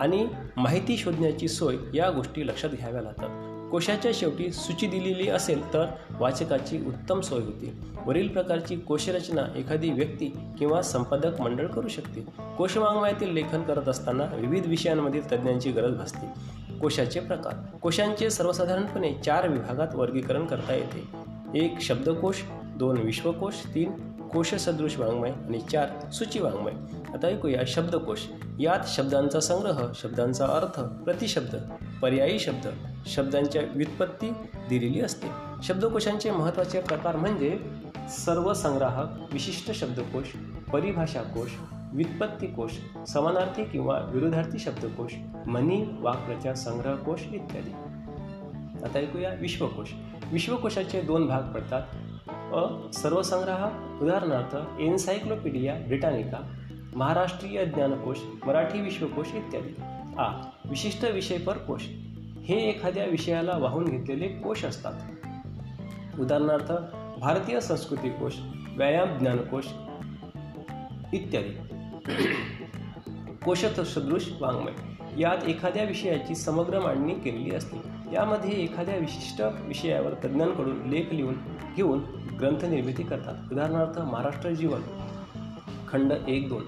आणि 0.00 0.28
माहिती 0.56 0.96
शोधण्याची 0.96 1.48
सोय 1.48 1.76
या 1.94 2.10
गोष्टी 2.10 2.46
लक्षात 2.46 2.70
घ्याव्या 2.70 3.02
लागतात. 3.02 3.43
कोशाच्या 3.74 4.10
शेवटी 4.14 4.52
सूची 4.52 4.86
दिलेली 4.86 5.28
असेल 5.28 5.72
तर 5.72 5.86
वाचकाची 6.10 6.86
उत्तम 6.86 7.20
सोय 7.20 7.40
होते. 7.40 7.72
वरील 8.06 8.28
प्रकारची 8.28 8.76
कोशरचना 8.76 9.42
एखादी 9.56 9.90
व्यक्ती 9.90 10.36
किंवा 10.58 10.82
संपादक 10.82 11.40
मंडळ 11.40 11.66
करू 11.66 11.88
शकते. 11.88 12.20
कोशवाङ्मयातील 12.58 13.32
लेखन 13.32 13.62
करत 13.62 13.88
असताना 13.88 14.24
विविध 14.24 14.66
विषयांमधील 14.66 15.32
तज्ज्ञांची 15.32 15.70
गरज 15.70 15.96
भासते. 15.96 16.26
कोशाचे 16.78 17.20
प्रकार. 17.20 17.76
कोशांचे 17.76 18.30
सर्वसाधारणपणे 18.30 19.12
चार 19.24 19.48
विभागात 19.48 19.88
वर्गीकरण 19.94 20.46
करता 20.46 20.74
येते. 20.74 21.08
एक 21.58 21.80
शब्दकोश 21.80 22.36
दोन 22.76 22.98
विश्वकोश 22.98 23.54
तीन 23.74 23.92
कोशसदृश 24.12 24.98
वाङ्मय 24.98 25.30
आणि 25.30 25.60
चार 25.60 26.10
सूची 26.10 26.40
वाङ्मय. 26.40 26.72
आता 27.14 27.26
ऐकूया 27.26 27.62
शब्दकोश. 27.66 28.18
यात 28.60 28.80
शब्दांचा 28.86 29.40
संग्रह 29.40 29.86
शब्दांचा 29.94 30.46
अर्थ 30.46 30.80
प्रतिशब्द 30.80 31.56
पर्यायी 32.02 32.38
शब्द 32.38 32.68
शब्दांच्या 33.06 33.62
व्युत्पत्ती 33.74 34.30
दिलेली 34.68 35.00
असते. 35.00 35.26
शब्दकोशांचे 35.62 36.30
महत्त्वाचे 36.30 36.80
प्रकार 36.80 37.16
म्हणजे 37.16 37.60
सर्व 38.08 38.54
संग्राहक 38.54 39.32
विशिष्ट 39.32 39.70
शब्दकोश 39.70 40.26
परिभाषाकोश 40.72 41.50
व्युत्पत्तीकोश 41.92 42.70
समानार्थी 43.08 43.64
किंवा 43.64 43.98
विरोधार्थी 43.98 44.58
शब्दकोश 44.58 45.14
मनी 45.46 45.84
वाक्प्रचार 46.00 46.54
संग्रहकोश 46.54 47.20
इत्यादी. 47.32 47.70
आता 48.84 48.98
ऐकूया 48.98 49.30
विश्वकोश. 49.40 49.88
विश्वकोशाचे 50.32 51.00
दोन 51.00 51.26
भाग 51.26 51.42
पडतात. 51.42 51.82
अ. 52.54 52.92
सर्वसंग्राहक 52.92 54.02
उदाहरणार्थ 54.02 54.80
एन्सायक्लोपीडिया 54.80 55.74
ब्रिटानिका 55.74 56.54
महाराष्ट्रीय 56.96 57.64
ज्ञानकोश 57.64 58.16
मराठी 58.46 58.80
विश्वकोश 58.80 59.26
इत्यादी. 59.34 59.74
आ. 60.18 60.28
विशिष्ट 60.70 61.04
विषयपर 61.04 61.58
कोश. 61.58 61.82
हे 62.44 62.68
एखाद्या 62.68 63.04
विषयाला 63.04 63.56
वाहून 63.56 63.84
घेतलेले 63.84 64.28
कोश 64.28 64.64
असतात. 64.64 64.92
उदाहरणार्थ 66.20 66.72
भारतीय 67.20 67.60
संस्कृती 67.60 68.10
कोश 68.10 68.34
व्यायाम 68.76 69.18
ज्ञानकोश 69.18 69.64
इत्यादी. 71.12 71.74
कोशसदृश 73.44 74.32
वाङ्मय. 74.40 74.72
यात 75.18 75.48
एखाद्या 75.48 75.84
विषयाची 75.84 76.34
समग्र 76.34 76.80
मांडणी 76.80 77.14
केलेली 77.14 77.54
असते. 77.54 77.76
यामध्ये 78.12 78.50
एखाद्या 78.50 78.96
विशिष्ट 78.96 79.42
विषयावर 79.66 80.14
तज्ज्ञांकडून 80.14 80.86
लेख 80.86 81.14
लिहून 81.14 81.34
घेऊन 81.76 81.98
ग्रंथ 82.40 82.64
निर्मिती 82.64 83.02
करतात. 83.02 83.52
उदाहरणार्थ 83.52 83.98
महाराष्ट्र 83.98 84.50
जीवन 84.50 84.80
खंड 85.88 86.12
एक 86.28 86.48
दोन. 86.48 86.64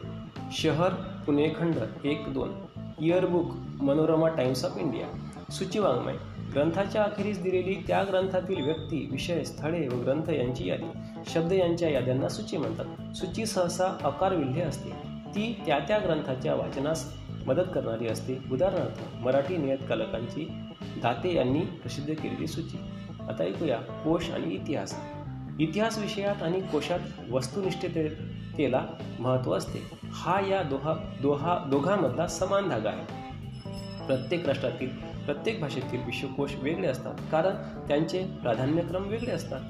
शहर 0.52 0.88
पुणे 1.26 1.48
खंड 1.58 1.76
एक 2.04 2.24
दोन. 2.28 2.52
Yearbook 3.00 3.46
Manorama 3.82 4.28
Times 4.28 4.64
of 4.64 4.78
India. 4.78 5.25
सूचीवाङ्मय. 5.50 6.14
ग्रंथाच्या 6.54 7.02
अखेरीस 7.02 7.42
दिलेली 7.42 7.84
त्या 7.86 8.04
ग्रंथातील 8.04 8.64
व्यक्ती 8.64 9.08
विषय 9.10 9.44
स्थळे 9.44 9.88
व 9.88 9.90
ग्रंथ 9.90 10.30
यांची 10.30 10.68
यादी. 10.68 10.90
शब्द 11.26 11.52
यांच्या 11.52 11.90
याद्यांना 11.90 12.28
सूची 12.28 12.56
म्हणतात. 12.56 13.16
सूची 13.16 13.46
सहसा 13.46 13.96
अकारविल्हे 14.04 14.62
असते. 14.62 14.90
ती 15.26 15.62
त्या 15.66 15.78
त्या 15.78 15.98
ग्रंथाच्या 15.98 16.54
वाचनास 16.54 17.16
मदत 17.46 17.62
करणारी 17.74 18.06
असते. 18.08 18.38
उदाहरणार्थ 18.52 19.24
मराठी 19.24 19.56
नियतकालकांची 19.56 20.48
दाते 20.80 21.34
यांनी 21.34 21.60
प्रसिद्ध 21.60 22.14
केलेली 22.14 22.46
सूची. 22.46 22.76
आता 23.28 23.44
ऐकूया 23.44 23.76
कोश 23.76 24.30
आणि 24.30 24.54
इतिहास. 24.54 24.94
इतिहास 25.60 25.98
विषयात 25.98 26.42
आणि 26.42 26.60
कोशात 26.60 27.00
वस्तुनिष्ठतेला 27.30 28.86
महत्त्व 29.20 29.56
असते. 29.56 29.98
हा 30.04 30.40
या 30.40 30.62
दोहा 30.62 30.94
दोहा 31.22 31.58
दोघांमधला 31.70 32.26
समान 32.26 32.68
धागा 32.68 32.90
आहे. 32.90 33.25
प्रत्येक 34.06 34.46
राष्ट्रातील 34.46 34.88
प्रत्येक 35.26 35.60
भाषेतील 35.60 36.00
विश्वकोश 36.06 36.50
वेगळे 36.62 36.88
असतात. 36.88 37.14
कारण 37.32 37.54
त्यांचे 37.88 38.24
प्राधान्यक्रम 38.42 39.08
वेगळे 39.08 39.32
असतात. 39.32 39.60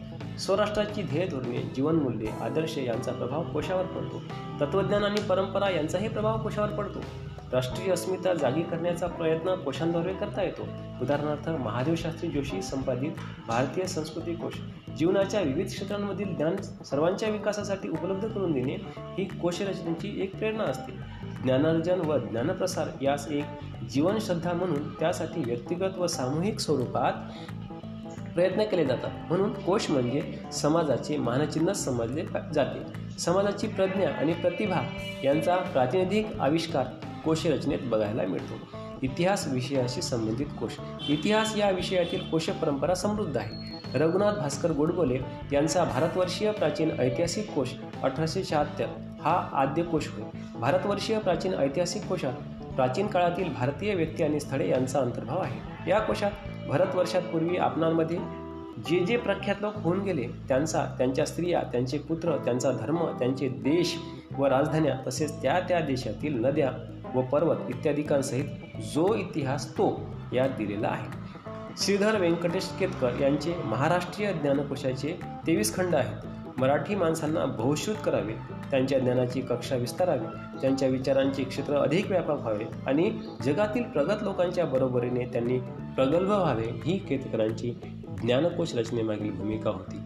स्वराष्ट्राची 0.41 1.03
ध्येय 1.03 1.27
धोरणे 1.27 1.73
जीवनमूल्ये 1.77 2.29
आदर्श 2.41 2.79
यांचा 2.79 3.13
प्रभाव 3.13 3.43
कोशावर 3.43 3.85
पडतो. 3.85 4.23
तत्त्वज्ञान 4.61 5.05
आणि 5.05 5.21
परंपरा 5.21 5.71
यांचाही 5.71 6.09
प्रभाव 6.09 6.43
कोशावर 6.43 6.69
पडतो. 6.69 6.99
राष्ट्रीय 7.53 7.93
अस्मिता 7.93 8.35
जागी 8.35 8.63
करण्याचा 8.63 9.07
प्रयत्न 9.07 9.55
कोशांद्वारे 9.55 10.13
करता 10.13 10.43
येतो. 10.43 10.63
उदाहरणार्थ 11.03 11.49
महादेव 11.49 11.95
शास्त्री 11.95 12.29
जोशी 12.29 12.63
संपादित 12.63 13.11
भारतीय 13.49 13.87
संस्कृती 13.87 14.35
कोश. 14.35 14.55
जीवनाच्या 14.99 15.41
विविध 15.41 15.67
क्षेत्रांमधील 15.67 16.37
ज्ञान 16.37 16.57
सर्वांच्या 16.85 17.29
विकासासाठी 17.29 17.89
उपलब्ध 17.89 18.29
करून 18.29 18.53
देणे 18.53 18.77
ही 18.97 19.25
कोशरचनेची 19.25 20.23
एक 20.23 20.37
प्रेरणा 20.37 20.65
असते. 20.65 20.93
ज्ञानार्जन 21.43 22.01
व 22.01 22.19
ज्ञानप्रसार 22.19 22.89
यास 23.03 23.29
एक 23.31 23.45
जीवनश्रद्धा 23.91 24.53
म्हणून 24.53 24.95
त्यासाठी 24.95 25.43
व्यक्तिगत 25.47 25.99
व 25.99 26.07
सामूहिक 26.07 26.61
स्वरूपात 26.61 27.13
प्रयत्न 28.35 28.65
केले 28.65 28.85
जातात. 28.85 29.11
म्हणून 29.29 29.53
कोश 29.53 29.91
म्हणजे 29.91 30.39
समाजाचे 30.53 31.17
मानचिन्ह 31.17 31.73
समजले 31.73 32.25
जाते. 32.55 33.11
समाजाची 33.19 33.67
प्रज्ञा 33.67 34.11
आणि 34.11 34.33
प्रतिभा 34.33 34.81
यांचा 35.25 35.57
प्रातिनिधिक 35.57 36.27
आविष्कार 36.41 36.87
कोश 37.25 37.47
रचनेत 37.47 37.79
बघायला 37.83 38.23
मिळतो. 38.23 38.79
इतिहास 39.03 39.49
विषयाशी 39.49 40.03
संबंधित 40.03 40.47
कोश. 40.61 40.77
इतिहास 41.09 41.57
या 41.57 41.71
विषयातील 41.71 42.21
कोश 42.21 42.51
परंपरा 42.51 42.95
समृद्ध 42.95 43.37
आहे. 43.37 43.77
रघुनाथ 43.99 44.33
भास्कर 44.33 44.73
गोडबोले 44.73 45.19
यांचा 45.53 45.85
भारतवर्षीय 45.85 46.51
प्राचीन 46.51 46.91
ऐतिहासिक 47.01 47.51
कोश 47.51 47.69
अठराशे 48.03 48.45
शहात्तर 48.45 48.87
हा 49.25 49.49
आद्य 49.53 49.83
कोश 49.83 50.09
होय. 50.09 50.59
भारतवर्षीय 50.61 51.19
प्राचीन 51.19 51.55
ऐतिहासिक 51.55 52.03
कोशात 52.03 52.33
प्राचीन 52.77 53.07
काळातील 53.07 53.53
भारतीय 53.53 53.95
व्यक्ती 53.95 54.23
आणि 54.23 54.41
स्थळे 54.41 54.69
यांचा 54.69 54.99
अंतर्भाव 54.99 55.39
आहे. 55.39 55.91
या 55.91 55.99
कोशात 55.99 56.31
भारतवर्षापूर्वी 56.69 57.57
आपणांमध्ये 57.57 58.19
जे 58.89 59.05
जे 59.05 59.17
प्रख्यात 59.17 59.57
लोक 59.61 59.77
होऊन 59.77 60.01
गेले 60.01 60.27
त्यांचा 60.49 60.85
त्यांच्या 60.99 61.27
स्त्रिया 61.27 61.61
त्यांचे 61.73 61.99
पुत्र 61.99 62.37
त्यांचा 62.37 62.73
धर्म 62.73 63.19
त्यांचे 63.19 63.49
देश 63.49 63.97
व 64.39 64.47
राजधान्या 64.47 64.95
तसेच 65.07 65.43
त्या 65.43 65.61
त्या 65.61 65.81
देशातील 65.81 66.45
नद्या 66.45 66.73
व 67.15 67.23
पर्वत 67.23 67.57
इत्यादिकांसहित 67.69 68.45
जो 68.95 69.15
इतिहास 69.15 69.73
तो 69.73 70.01
यात 70.33 70.49
दिलेला 70.59 70.89
आहे. 70.89 71.09
श्रीधर 71.77 72.19
व्यंकटेश 72.19 72.69
केतकर 72.81 73.21
यांचे 73.21 73.55
महाराष्ट्रीय 73.65 74.33
ज्ञानकोशाचे 74.33 75.19
तेवीस 75.47 75.77
खंड 75.77 75.95
आहेत. 75.95 76.36
मराठी 76.59 76.95
माणसांना 76.95 77.45
बहुश्रुत 77.45 77.97
करावे 78.05 78.33
त्यांच्या 78.71 78.99
ज्ञानाची 78.99 79.41
कक्षा 79.41 79.77
विस्तारावी 79.77 80.59
त्यांच्या 80.61 80.89
विचारांचे 80.89 81.45
क्षेत्र 81.45 81.75
अधिक 81.75 82.11
व्यापक 82.11 82.31
व्हावे 82.31 82.65
आणि 82.87 83.19
जगातील 83.43 83.83
प्रगत 83.83 84.23
लोकांच्या 84.23 84.67
बरोबरीने 84.67 85.25
त्यांनी 85.25 85.59
प्रगल्भ 85.95 86.29
व्हावे 86.29 86.83
ही 86.85 86.99
केतकरांची 86.99 87.71
ज्ञानकोश 88.23 88.75
रचनेमागील 88.75 89.33
भूमिका 89.33 89.71
होती. 89.71 89.97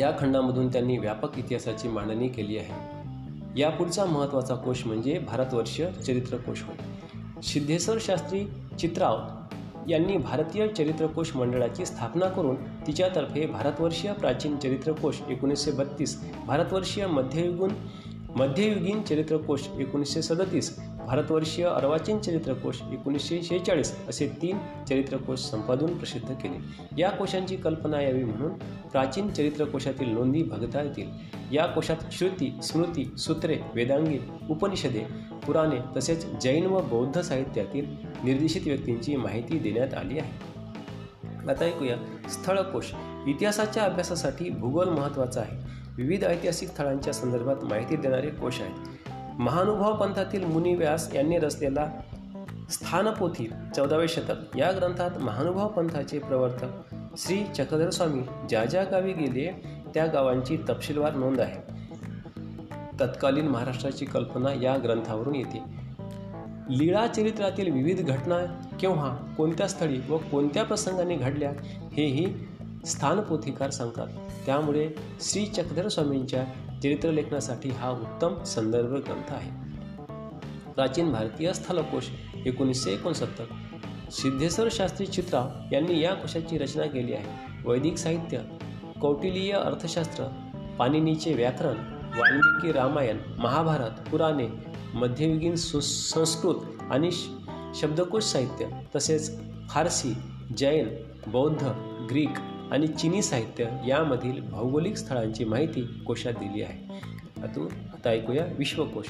या 0.00 0.12
खंडामधून 0.20 0.68
त्यांनी 0.68 0.98
व्यापक 0.98 1.38
इतिहासाची 1.38 1.88
मांडणी 1.88 2.28
केली 2.28 2.58
आहे. 2.58 2.96
यापुढचा 3.60 4.04
महत्त्वाचा 4.04 4.54
कोश 4.54 4.86
म्हणजे 4.86 5.18
भारतवर्ष 5.18 5.80
चरित्रकोश 6.06 6.62
होय. 6.62 6.76
सिद्धेश्वर 7.42 7.96
शास्त्री 8.00 8.46
चित्राव 8.78 9.18
यांनी 9.88 10.16
भारतीय 10.16 10.66
चरित्रकोश 10.68 11.34
मंडळाची 11.36 11.86
स्थापना 11.86 12.26
करून 12.26 12.56
तिच्यातर्फे 12.86 13.46
भारतवर्षीय 13.46 14.12
प्राचीन 14.12 14.56
चरित्रकोश 14.56 15.20
एकोणीसशे 15.28 15.70
बत्तीस 15.70 16.18
भारतवर्षीय 16.46 17.06
मध्ययुगून 17.06 17.70
मध्ययुगीन 18.36 19.02
चरित्रकोश 19.02 19.68
एकोणीसशे 19.80 20.22
सदतीस 20.22 20.78
भारतवर्षीय 21.06 21.64
अर्वाचीन 21.64 22.18
चरित्रकोश 22.18 22.82
एकोणीसशे 22.92 23.42
शेहेचाळीस 23.42 24.08
असे 24.08 24.28
तीन 24.42 24.58
चरित्रकोश 24.88 25.38
संपादून 25.38 25.98
प्रसिद्ध 25.98 26.34
केले. 26.34 26.56
या 26.98 27.10
कोशांची 27.10 27.56
कल्पना 27.56 28.00
यावी 28.00 28.24
म्हणून 28.24 28.52
प्राचीन 28.92 29.28
चरित्रकोशातील 29.28 30.08
नोंदी 30.08 30.42
भगता 30.42 30.82
येतील. 30.82 31.10
या 31.52 31.66
कोशात 31.66 31.96
श्रुती 32.12 32.54
स्मृती 32.62 33.12
सूत्रे 33.18 33.58
वेदांगी 33.74 34.18
उपनिषदे 34.50 35.02
पुराणे 35.46 35.76
तसेच 35.96 36.26
जैन 36.40 36.66
व 36.66 36.80
बौद्ध 36.80 37.20
साहित्यातील 37.20 37.86
निर्देशित 38.24 38.62
व्यक्तींची 38.66 39.16
माहिती 39.16 39.58
देण्यात 39.58 39.94
आली 39.94 40.18
आहे. 40.18 40.56
आता 41.48 41.64
ऐकूया 41.64 41.96
स्थळकोश. 42.28 42.92
इतिहासाच्या 43.26 43.82
अभ्यासासाठी 43.82 44.50
भूगोल 44.50 44.88
महत्त्वाचा 44.88 45.40
आहे. 45.40 45.65
विविध 45.96 46.24
ऐतिहासिक 46.24 46.68
स्थळांच्या 46.68 47.12
संदर्भात 47.12 47.56
माहिती 47.62 47.96
देणारे 47.96 48.28
कोश 48.28 48.60
आहेत. 48.60 49.08
महानुभाव 49.38 49.96
पंथातील 49.96 50.44
मुनी 50.44 50.74
व्यास 50.74 51.14
यांनी 51.14 51.38
रचलेला 51.38 51.90
स्थानपोथी 52.70 53.50
चौदावे 53.76 54.08
शतक 54.08 54.56
या 54.56 54.72
ग्रंथात 54.72 55.10
महानुभाव 55.18 55.68
पंथाचे 55.68 56.18
प्रवर्तक 56.18 56.94
श्री 57.16 57.44
चक्रधर 57.56 57.90
स्वामी 57.90 58.22
ज्या 58.48 58.64
ज्या 58.64 58.84
गावी 58.84 59.12
गेले 59.12 59.50
त्या 59.94 60.06
गावांची 60.06 60.56
तपशीलवार 60.56 61.14
नोंद 61.14 61.40
आहे. 61.40 61.60
तत्कालीन 63.00 63.48
महाराष्ट्राची 63.48 64.04
कल्पना 64.04 64.52
या 64.62 64.76
ग्रंथावरून 64.76 65.34
येते. 65.34 65.62
लीळा 66.70 67.06
चरित्रातील 67.06 67.72
विविध 67.72 68.06
घटना 68.06 68.68
केव्हा 68.80 69.34
कोणत्या 69.36 69.68
स्थळी 69.68 70.00
व 70.08 70.16
कोणत्या 70.16 70.64
प्रसंगाने 70.64 71.16
घडल्या 71.16 71.52
हेही 71.92 72.55
स्थानपोथीकार 72.86 73.70
सांगतात 73.70 74.06
त्यामुळे 74.46 74.88
श्री 75.20 75.46
चक्रधर 75.46 75.88
स्वामींच्या 75.88 76.44
चरित्रलेखनासाठी 76.82 77.70
हा 77.70 77.90
उत्तम 77.90 78.42
संदर्भ 78.42 78.94
ग्रंथ 78.94 79.32
आहे. 79.32 79.50
प्राचीन 80.72 81.12
भारतीय 81.12 81.52
स्थलकोश 81.52 82.08
एकोणीसशे 82.46 82.92
एकोणसत्तर. 82.92 83.44
सिद्धेश्वर 84.10 84.68
शास्त्री 84.70 85.06
चित्रा 85.06 85.68
यांनी 85.72 86.00
या 86.00 86.14
कोशाची 86.14 86.58
रचना 86.58 86.86
केली 86.86 87.12
आहे. 87.12 87.46
वैदिक 87.68 87.96
साहित्य 87.96 88.38
कौटिलीय 89.00 89.52
अर्थशास्त्र 89.52 90.24
पाणिनीचे 90.78 91.32
व्याकरण 91.34 91.76
वाल्मिकी 92.18 92.72
रामायण 92.72 93.18
महाभारत 93.38 94.08
पुराणे 94.10 94.48
मध्ययुगीन 94.94 95.56
सु 95.56 95.80
संस्कृत 95.80 96.82
आणि 96.90 97.10
शब्दकोश 97.74 98.24
साहित्य 98.24 98.66
तसेच 98.96 99.38
फारसी 99.68 100.14
जैन 100.56 100.88
बौद्ध 101.26 101.66
ग्रीक 102.10 102.38
आणि 102.70 102.86
चिनी 102.86 103.22
साहित्य 103.22 103.66
यामधील 103.86 104.40
भौगोलिक 104.50 104.96
स्थळांची 104.96 105.44
माहिती 105.44 105.82
कोशात 105.82 106.32
दिली 106.32 106.62
आहे. 106.62 106.94
आता 107.42 107.64
आता 107.92 108.10
ऐकूया 108.10 108.46
विश्वकोश. 108.58 109.06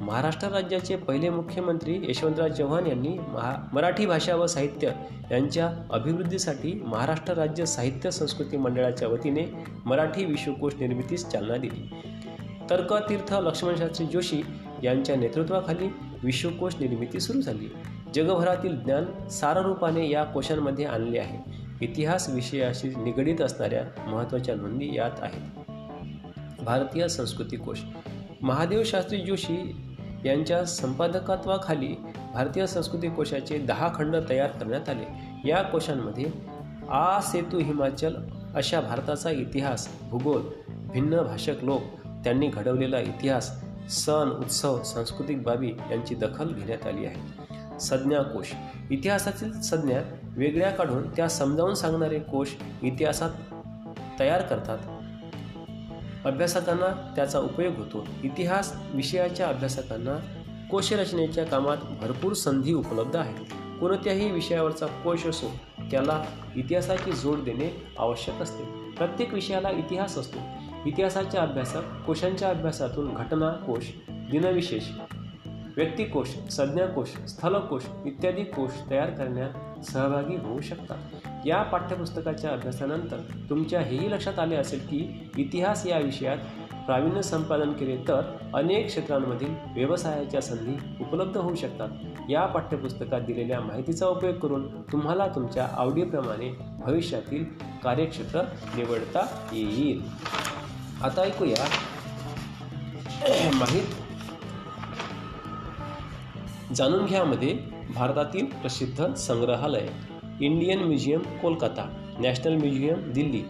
महाराष्ट्र 0.00 0.48
राज्याचे 0.48 0.96
पहिले 0.96 1.30
मुख्यमंत्री 1.30 1.98
यशवंतराव 2.08 2.48
चव्हाण 2.48 2.86
यांनी 2.86 3.08
महा 3.08 3.68
मराठी 3.72 4.06
भाषा 4.06 4.36
व 4.36 4.46
साहित्य 4.46 4.90
यांच्या 5.30 5.72
अभिवृद्धीसाठी 5.92 6.82
महाराष्ट्र 6.84 7.34
राज्य 7.34 7.66
साहित्य 7.66 8.10
संस्कृती 8.10 8.56
मंडळाच्या 8.56 9.08
वतीने 9.08 9.52
मराठी 9.84 10.24
विश्वकोश 10.24 10.72
निर्मितीस 10.80 11.26
चालना 11.28 11.56
दिली. 11.56 11.88
तर्कतीर्थ 12.70 13.34
लक्ष्मणशास्त्री 13.34 14.06
जोशी 14.06 14.42
यांच्या 14.82 15.16
नेतृत्वाखाली 15.16 15.88
विश्वकोश 16.22 16.74
निर्मिती 16.80 17.20
सुरू 17.20 17.40
झाली. 17.40 17.68
जगभरातील 18.14 18.76
ज्ञान 18.76 19.28
साररूपाने 19.28 20.10
या 20.10 20.24
कोशांमध्ये 20.24 20.84
आणले 20.84 21.18
आहे. 21.18 21.61
इतिहास 21.82 22.28
विषयाशी 22.28 22.88
निगडीत 22.88 23.40
असणाऱ्या 23.40 24.10
महत्त्वाच्या 24.10 24.54
नोंदी 24.54 24.94
यात 24.94 25.10
आहेत. 25.18 25.70
भारतीय 26.62 27.08
संस्कृती 27.08 27.56
कोश. 27.56 27.78
महादेव 28.42 28.82
शास्त्री 28.84 29.18
जोशी 29.18 29.86
यांच्या 30.24 30.64
संपादकत्वाखाली 30.64 31.96
भारतीय 32.34 32.66
संस्कृती 32.66 33.08
कोशाचे 33.08 33.58
दहा 33.58 33.88
खंड 33.94 34.16
तयार 34.28 34.50
करण्यात 34.50 34.88
आले. 34.88 35.04
या 35.48 35.62
कोशांमध्ये 35.62 36.24
आ 36.88 37.20
सेतू 37.20 37.58
हिमाचल 37.58 38.14
अशा 38.54 38.80
भारताचा 38.80 39.30
इतिहास 39.30 39.98
भूगोल 40.02 40.42
भिन्न 40.68 41.22
भाषक 41.22 41.64
लोक 41.64 41.82
त्यांनी 42.06 42.48
घडवलेला 42.48 43.00
इतिहास 43.00 43.64
सण 43.90 44.30
उत्सव 44.30 44.82
सांस्कृतिक 44.82 45.42
बाबी 45.42 45.70
यांची 45.90 46.14
दखल 46.14 46.54
घेण्यात 46.54 46.86
आली 46.86 47.06
आहे. 47.06 47.42
संज्ञाकोश 47.80 48.52
इतिहासातील 48.90 49.60
संज्ञा 49.60 50.00
वेगळ्या 50.36 50.70
काढून 50.70 51.10
त्या 51.10 51.28
समजावून 51.28 51.74
सांगणारे 51.74 52.18
कोश 52.18 52.48
इतिहासात 52.82 53.30
तयार 54.20 54.42
करतात. 54.42 54.78
अभ्यासकांना 56.26 57.12
त्याचा 57.16 57.38
उपयोग 57.38 57.74
होतो. 57.76 58.06
इतिहास 58.22 58.76
विषयाच्या 58.94 59.48
अभ्यासकांना 59.48 60.18
कोशरचनेच्या 60.70 61.44
कामात 61.44 61.76
भरपूर 62.02 62.32
संधी 62.32 62.74
उपलब्ध 62.74 63.16
आहेत. 63.16 63.44
कोणत्याही 63.80 64.30
विषयावरचा 64.30 64.86
कोश 64.86 65.26
असो 65.26 65.50
त्याला 65.90 66.24
इतिहासाची 66.56 67.12
जोड 67.12 67.38
देणे 67.38 67.86
आवश्यक 67.98 68.42
असते. 68.42 68.90
प्रत्येक 68.96 69.34
विषयाला 69.34 69.70
इतिहास 69.70 70.18
असतो. 70.18 70.38
इतिहासाच्या 70.86 71.42
अभ्यासात 71.42 71.82
कोशांच्या 72.06 72.48
अभ्यासातून 72.48 73.14
घटना 73.14 73.52
कोश 73.52 73.92
दिनविशेष 74.08 74.84
व्यक्तिकोश 75.76 76.28
संज्ञाकोश 76.50 77.08
स्थलकोश 77.08 77.82
इत्यादी 78.06 78.44
कोश 78.44 78.70
तयार 78.90 79.10
करण्यात 79.10 79.50
सहभागी 79.82 80.36
होऊ 80.36 80.60
शकतात. 80.60 80.98
या 81.46 81.62
पाठ्यपुस्तकाच्या 81.62 82.50
अभ्यासानंतर 82.50 83.16
तुमच्या 83.50 83.80
हेही 83.80 84.10
लक्षात 84.10 84.38
आले 84.38 84.56
असेल 84.56 84.80
की 84.80 85.30
इतिहास 85.36 85.86
या 85.86 85.98
विषयात 85.98 86.36
प्रावीण्य 86.86 87.22
संपादन 87.22 87.72
केले 87.72 87.96
तर 87.96 88.36
अनेक 88.54 88.86
क्षेत्रांमधील 88.86 89.54
व्यवसायाच्या 89.74 90.40
संधी 90.40 91.04
उपलब्ध 91.04 91.36
होऊ 91.36 91.54
शकतात. 91.54 91.88
या 92.30 92.46
पाठ्यपुस्तकात 92.46 93.20
दिलेल्या 93.20 93.60
माहितीचा 93.60 94.06
उपयोग 94.06 94.34
करून 94.34 94.82
तुम्हाला 94.82 95.26
तुमच्या 95.26 95.68
आवडीप्रमाणे 95.72 96.56
भविष्यातील 96.86 97.44
कार्यक्षेत्र 97.84 98.42
निवडता 98.76 99.48
येईल. 99.52 100.02
आता 101.02 101.22
ऐकूया. 101.22 101.66
माहीत 103.54 103.86
जाणून 106.74 107.04
घ्यामध्ये 107.06 107.81
भारतातील 107.90 108.46
प्रसिद्ध 108.46 109.14
संग्रहालय 109.14 109.88
Indian 110.40 110.78
Museum 110.78 111.20
Kolkata 111.20 112.14
National 112.18 112.54
Museum 112.54 113.12
Delhi 113.12 113.42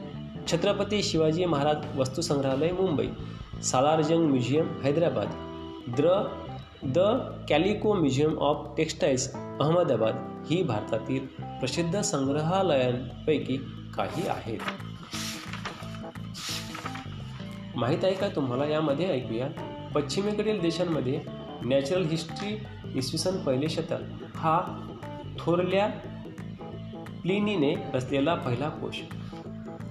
Chhatrapati 0.52 1.02
Shivaji 1.02 1.44
Maharaj 1.44 1.76
वस्तुसंग्रहालय 1.96 2.72
मुंबई 2.72 3.08
सालारजंग 3.62 4.30
म्युझियम 4.30 4.66
हैदराबाद 4.84 5.26
द्र 5.88 6.08
the 6.84 6.98
Calico 7.48 7.94
Museum 7.94 8.38
of 8.38 8.74
Textiles 8.76 9.32
Ahmedabad 9.34 10.14
ही 10.50 10.62
भारतातील 10.62 11.26
प्रसिद्ध 11.42 12.00
संग्रहालयांपैकी 12.00 13.56
काही 13.96 14.28
आहेत. 14.28 14.58
माहीत 17.76 18.04
आहे 18.04 18.14
का 18.14 18.28
तुम्हाला? 18.28 18.66
यामध्ये 18.66 19.06
ऐकूया. 19.06 19.48
पश्चिमेकडील 19.94 20.60
देशांमध्ये 20.60 21.20
नॅचरल 21.62 22.04
हिस्ट्री 22.04 22.56
इसवी 22.94 23.18
सन 23.18 23.36
पहिले 23.36 23.68
शतक 23.68 24.24
हा 24.34 24.60
थोरल्या 25.38 25.88
प्लिनीने 27.22 27.74
रचलेला 27.94 28.34
पहिला 28.34 28.68
कोश. 28.68 29.00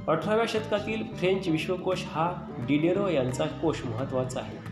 अठराव्या 0.07 0.45
शतकातील 0.47 1.03
फ्रेंच 1.15 1.47
विश्वकोश 1.47 2.03
हा 2.07 2.33
डिडेरो 2.67 3.07
यांचा 3.07 3.45
कोश 3.45 3.85
महत्त्वाचा 3.85 4.39
आहे. 4.39 4.71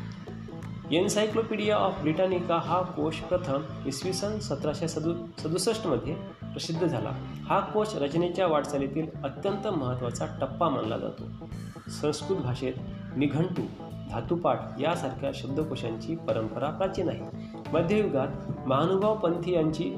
एन्सायक्लोपीडिया 0.97 1.75
ऑफ 1.75 2.01
ब्रिटानिका 2.01 2.57
हा 2.57 2.81
कोश 2.81 3.15
प्रथम 3.15 3.61
इसवी 3.85 4.13
सन 4.13 4.39
सतराशे 4.39 4.87
सदु 4.87 5.13
सदुसष्टमध्ये 5.37 6.15
प्रसिद्ध 6.41 6.87
झाला. 6.87 7.11
हा 7.49 7.59
कोश 7.59 7.95
रचनेच्या 7.95 8.47
वाटचालीतील 8.47 9.07
अत्यंत 9.23 9.67
महत्त्वाचा 9.67 10.25
टप्पा 10.25 10.69
मानला 10.69 10.97
जातो. 10.97 11.49
संस्कृत 11.89 12.37
भाषेत 12.37 12.73
निघंटू 13.17 13.61
धातुपाठ 14.09 14.59
यासारख्या 14.79 15.31
शब्दकोशांची 15.33 16.15
परंपरा 16.15 16.69
प्राचीन 16.69 17.09
आहे. 17.09 17.48
मध्ययुगात 17.73 18.27
महानुभाव 18.67 19.15
पंथी 19.15 19.53
यांची 19.53 19.89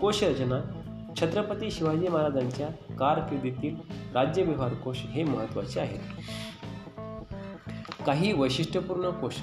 कोशरचना 0.00 0.60
छत्रपती 1.20 1.70
शिवाजी 1.70 2.08
महाराजांच्या 2.08 2.68
कारकिर्दीतील 2.94 3.76
राज्यव्यवहार 4.14 4.74
कोश 4.74 4.96
हे 5.02 5.24
महत्त्वाचे 5.24 5.80
आहेत. 5.80 5.98
काही 8.06 8.32
वैशिष्ट्यपूर्ण 8.32 9.10
कोश. 9.10 9.34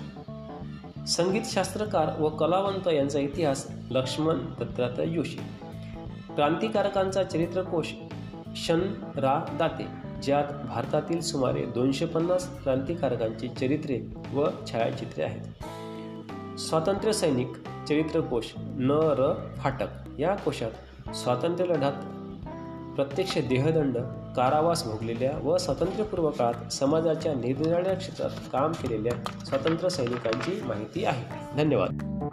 संगीतशास्त्रकार 1.08 2.22
व 2.22 2.30
कलावंत 2.30 2.88
यांचा 2.88 3.20
इतिहास 3.20 3.72
लक्ष्मण 3.92 4.40
दत्तात्रय 4.60 5.06
जोशी. 5.06 5.38
क्रांतिकारकांचा 6.36 7.24
चरित्रकोश 7.24 7.94
शन 8.56 8.80
रा 9.16 9.56
दाते 9.60 9.86
ज्यात 10.22 10.68
भारतातील 10.68 11.22
सुमारे 11.22 11.66
दोनशे 11.66 12.06
पन्नास 12.06 12.64
क्रांतिकारकांची 12.64 13.48
चरित्रे 13.48 14.02
व 14.34 14.48
छायाचित्रे 14.72 15.24
आहेत. 15.24 15.64
स्वातंत्र्य 16.60 17.14
सैनिक 17.14 17.52
चरित्रकोश 17.90 18.54
न 18.58 18.92
र 18.92 19.34
फाटक. 19.58 20.20
या 20.20 20.36
कोशात 20.36 20.72
स्वातंत्र्य 21.16 21.74
लढ्यात 21.74 21.94
प्रत्यक्ष 22.96 23.38
देहदंड 23.38 23.98
कारावास 24.36 24.86
भोगलेल्या 24.86 25.48
व 25.48 25.58
स्वातंत्र्यपूर्व 25.58 26.30
काळात 26.30 26.74
समाजाच्या 26.74 27.34
निरनिराळ्या 27.34 27.94
क्षेत्रात 27.94 28.30
काम 28.52 28.72
केलेल्या 28.72 29.46
स्वातंत्र्य 29.46 29.90
सैनिकांची 29.90 30.62
माहिती 30.66 31.06
आहे. 31.06 31.26
धन्यवाद. 31.58 32.29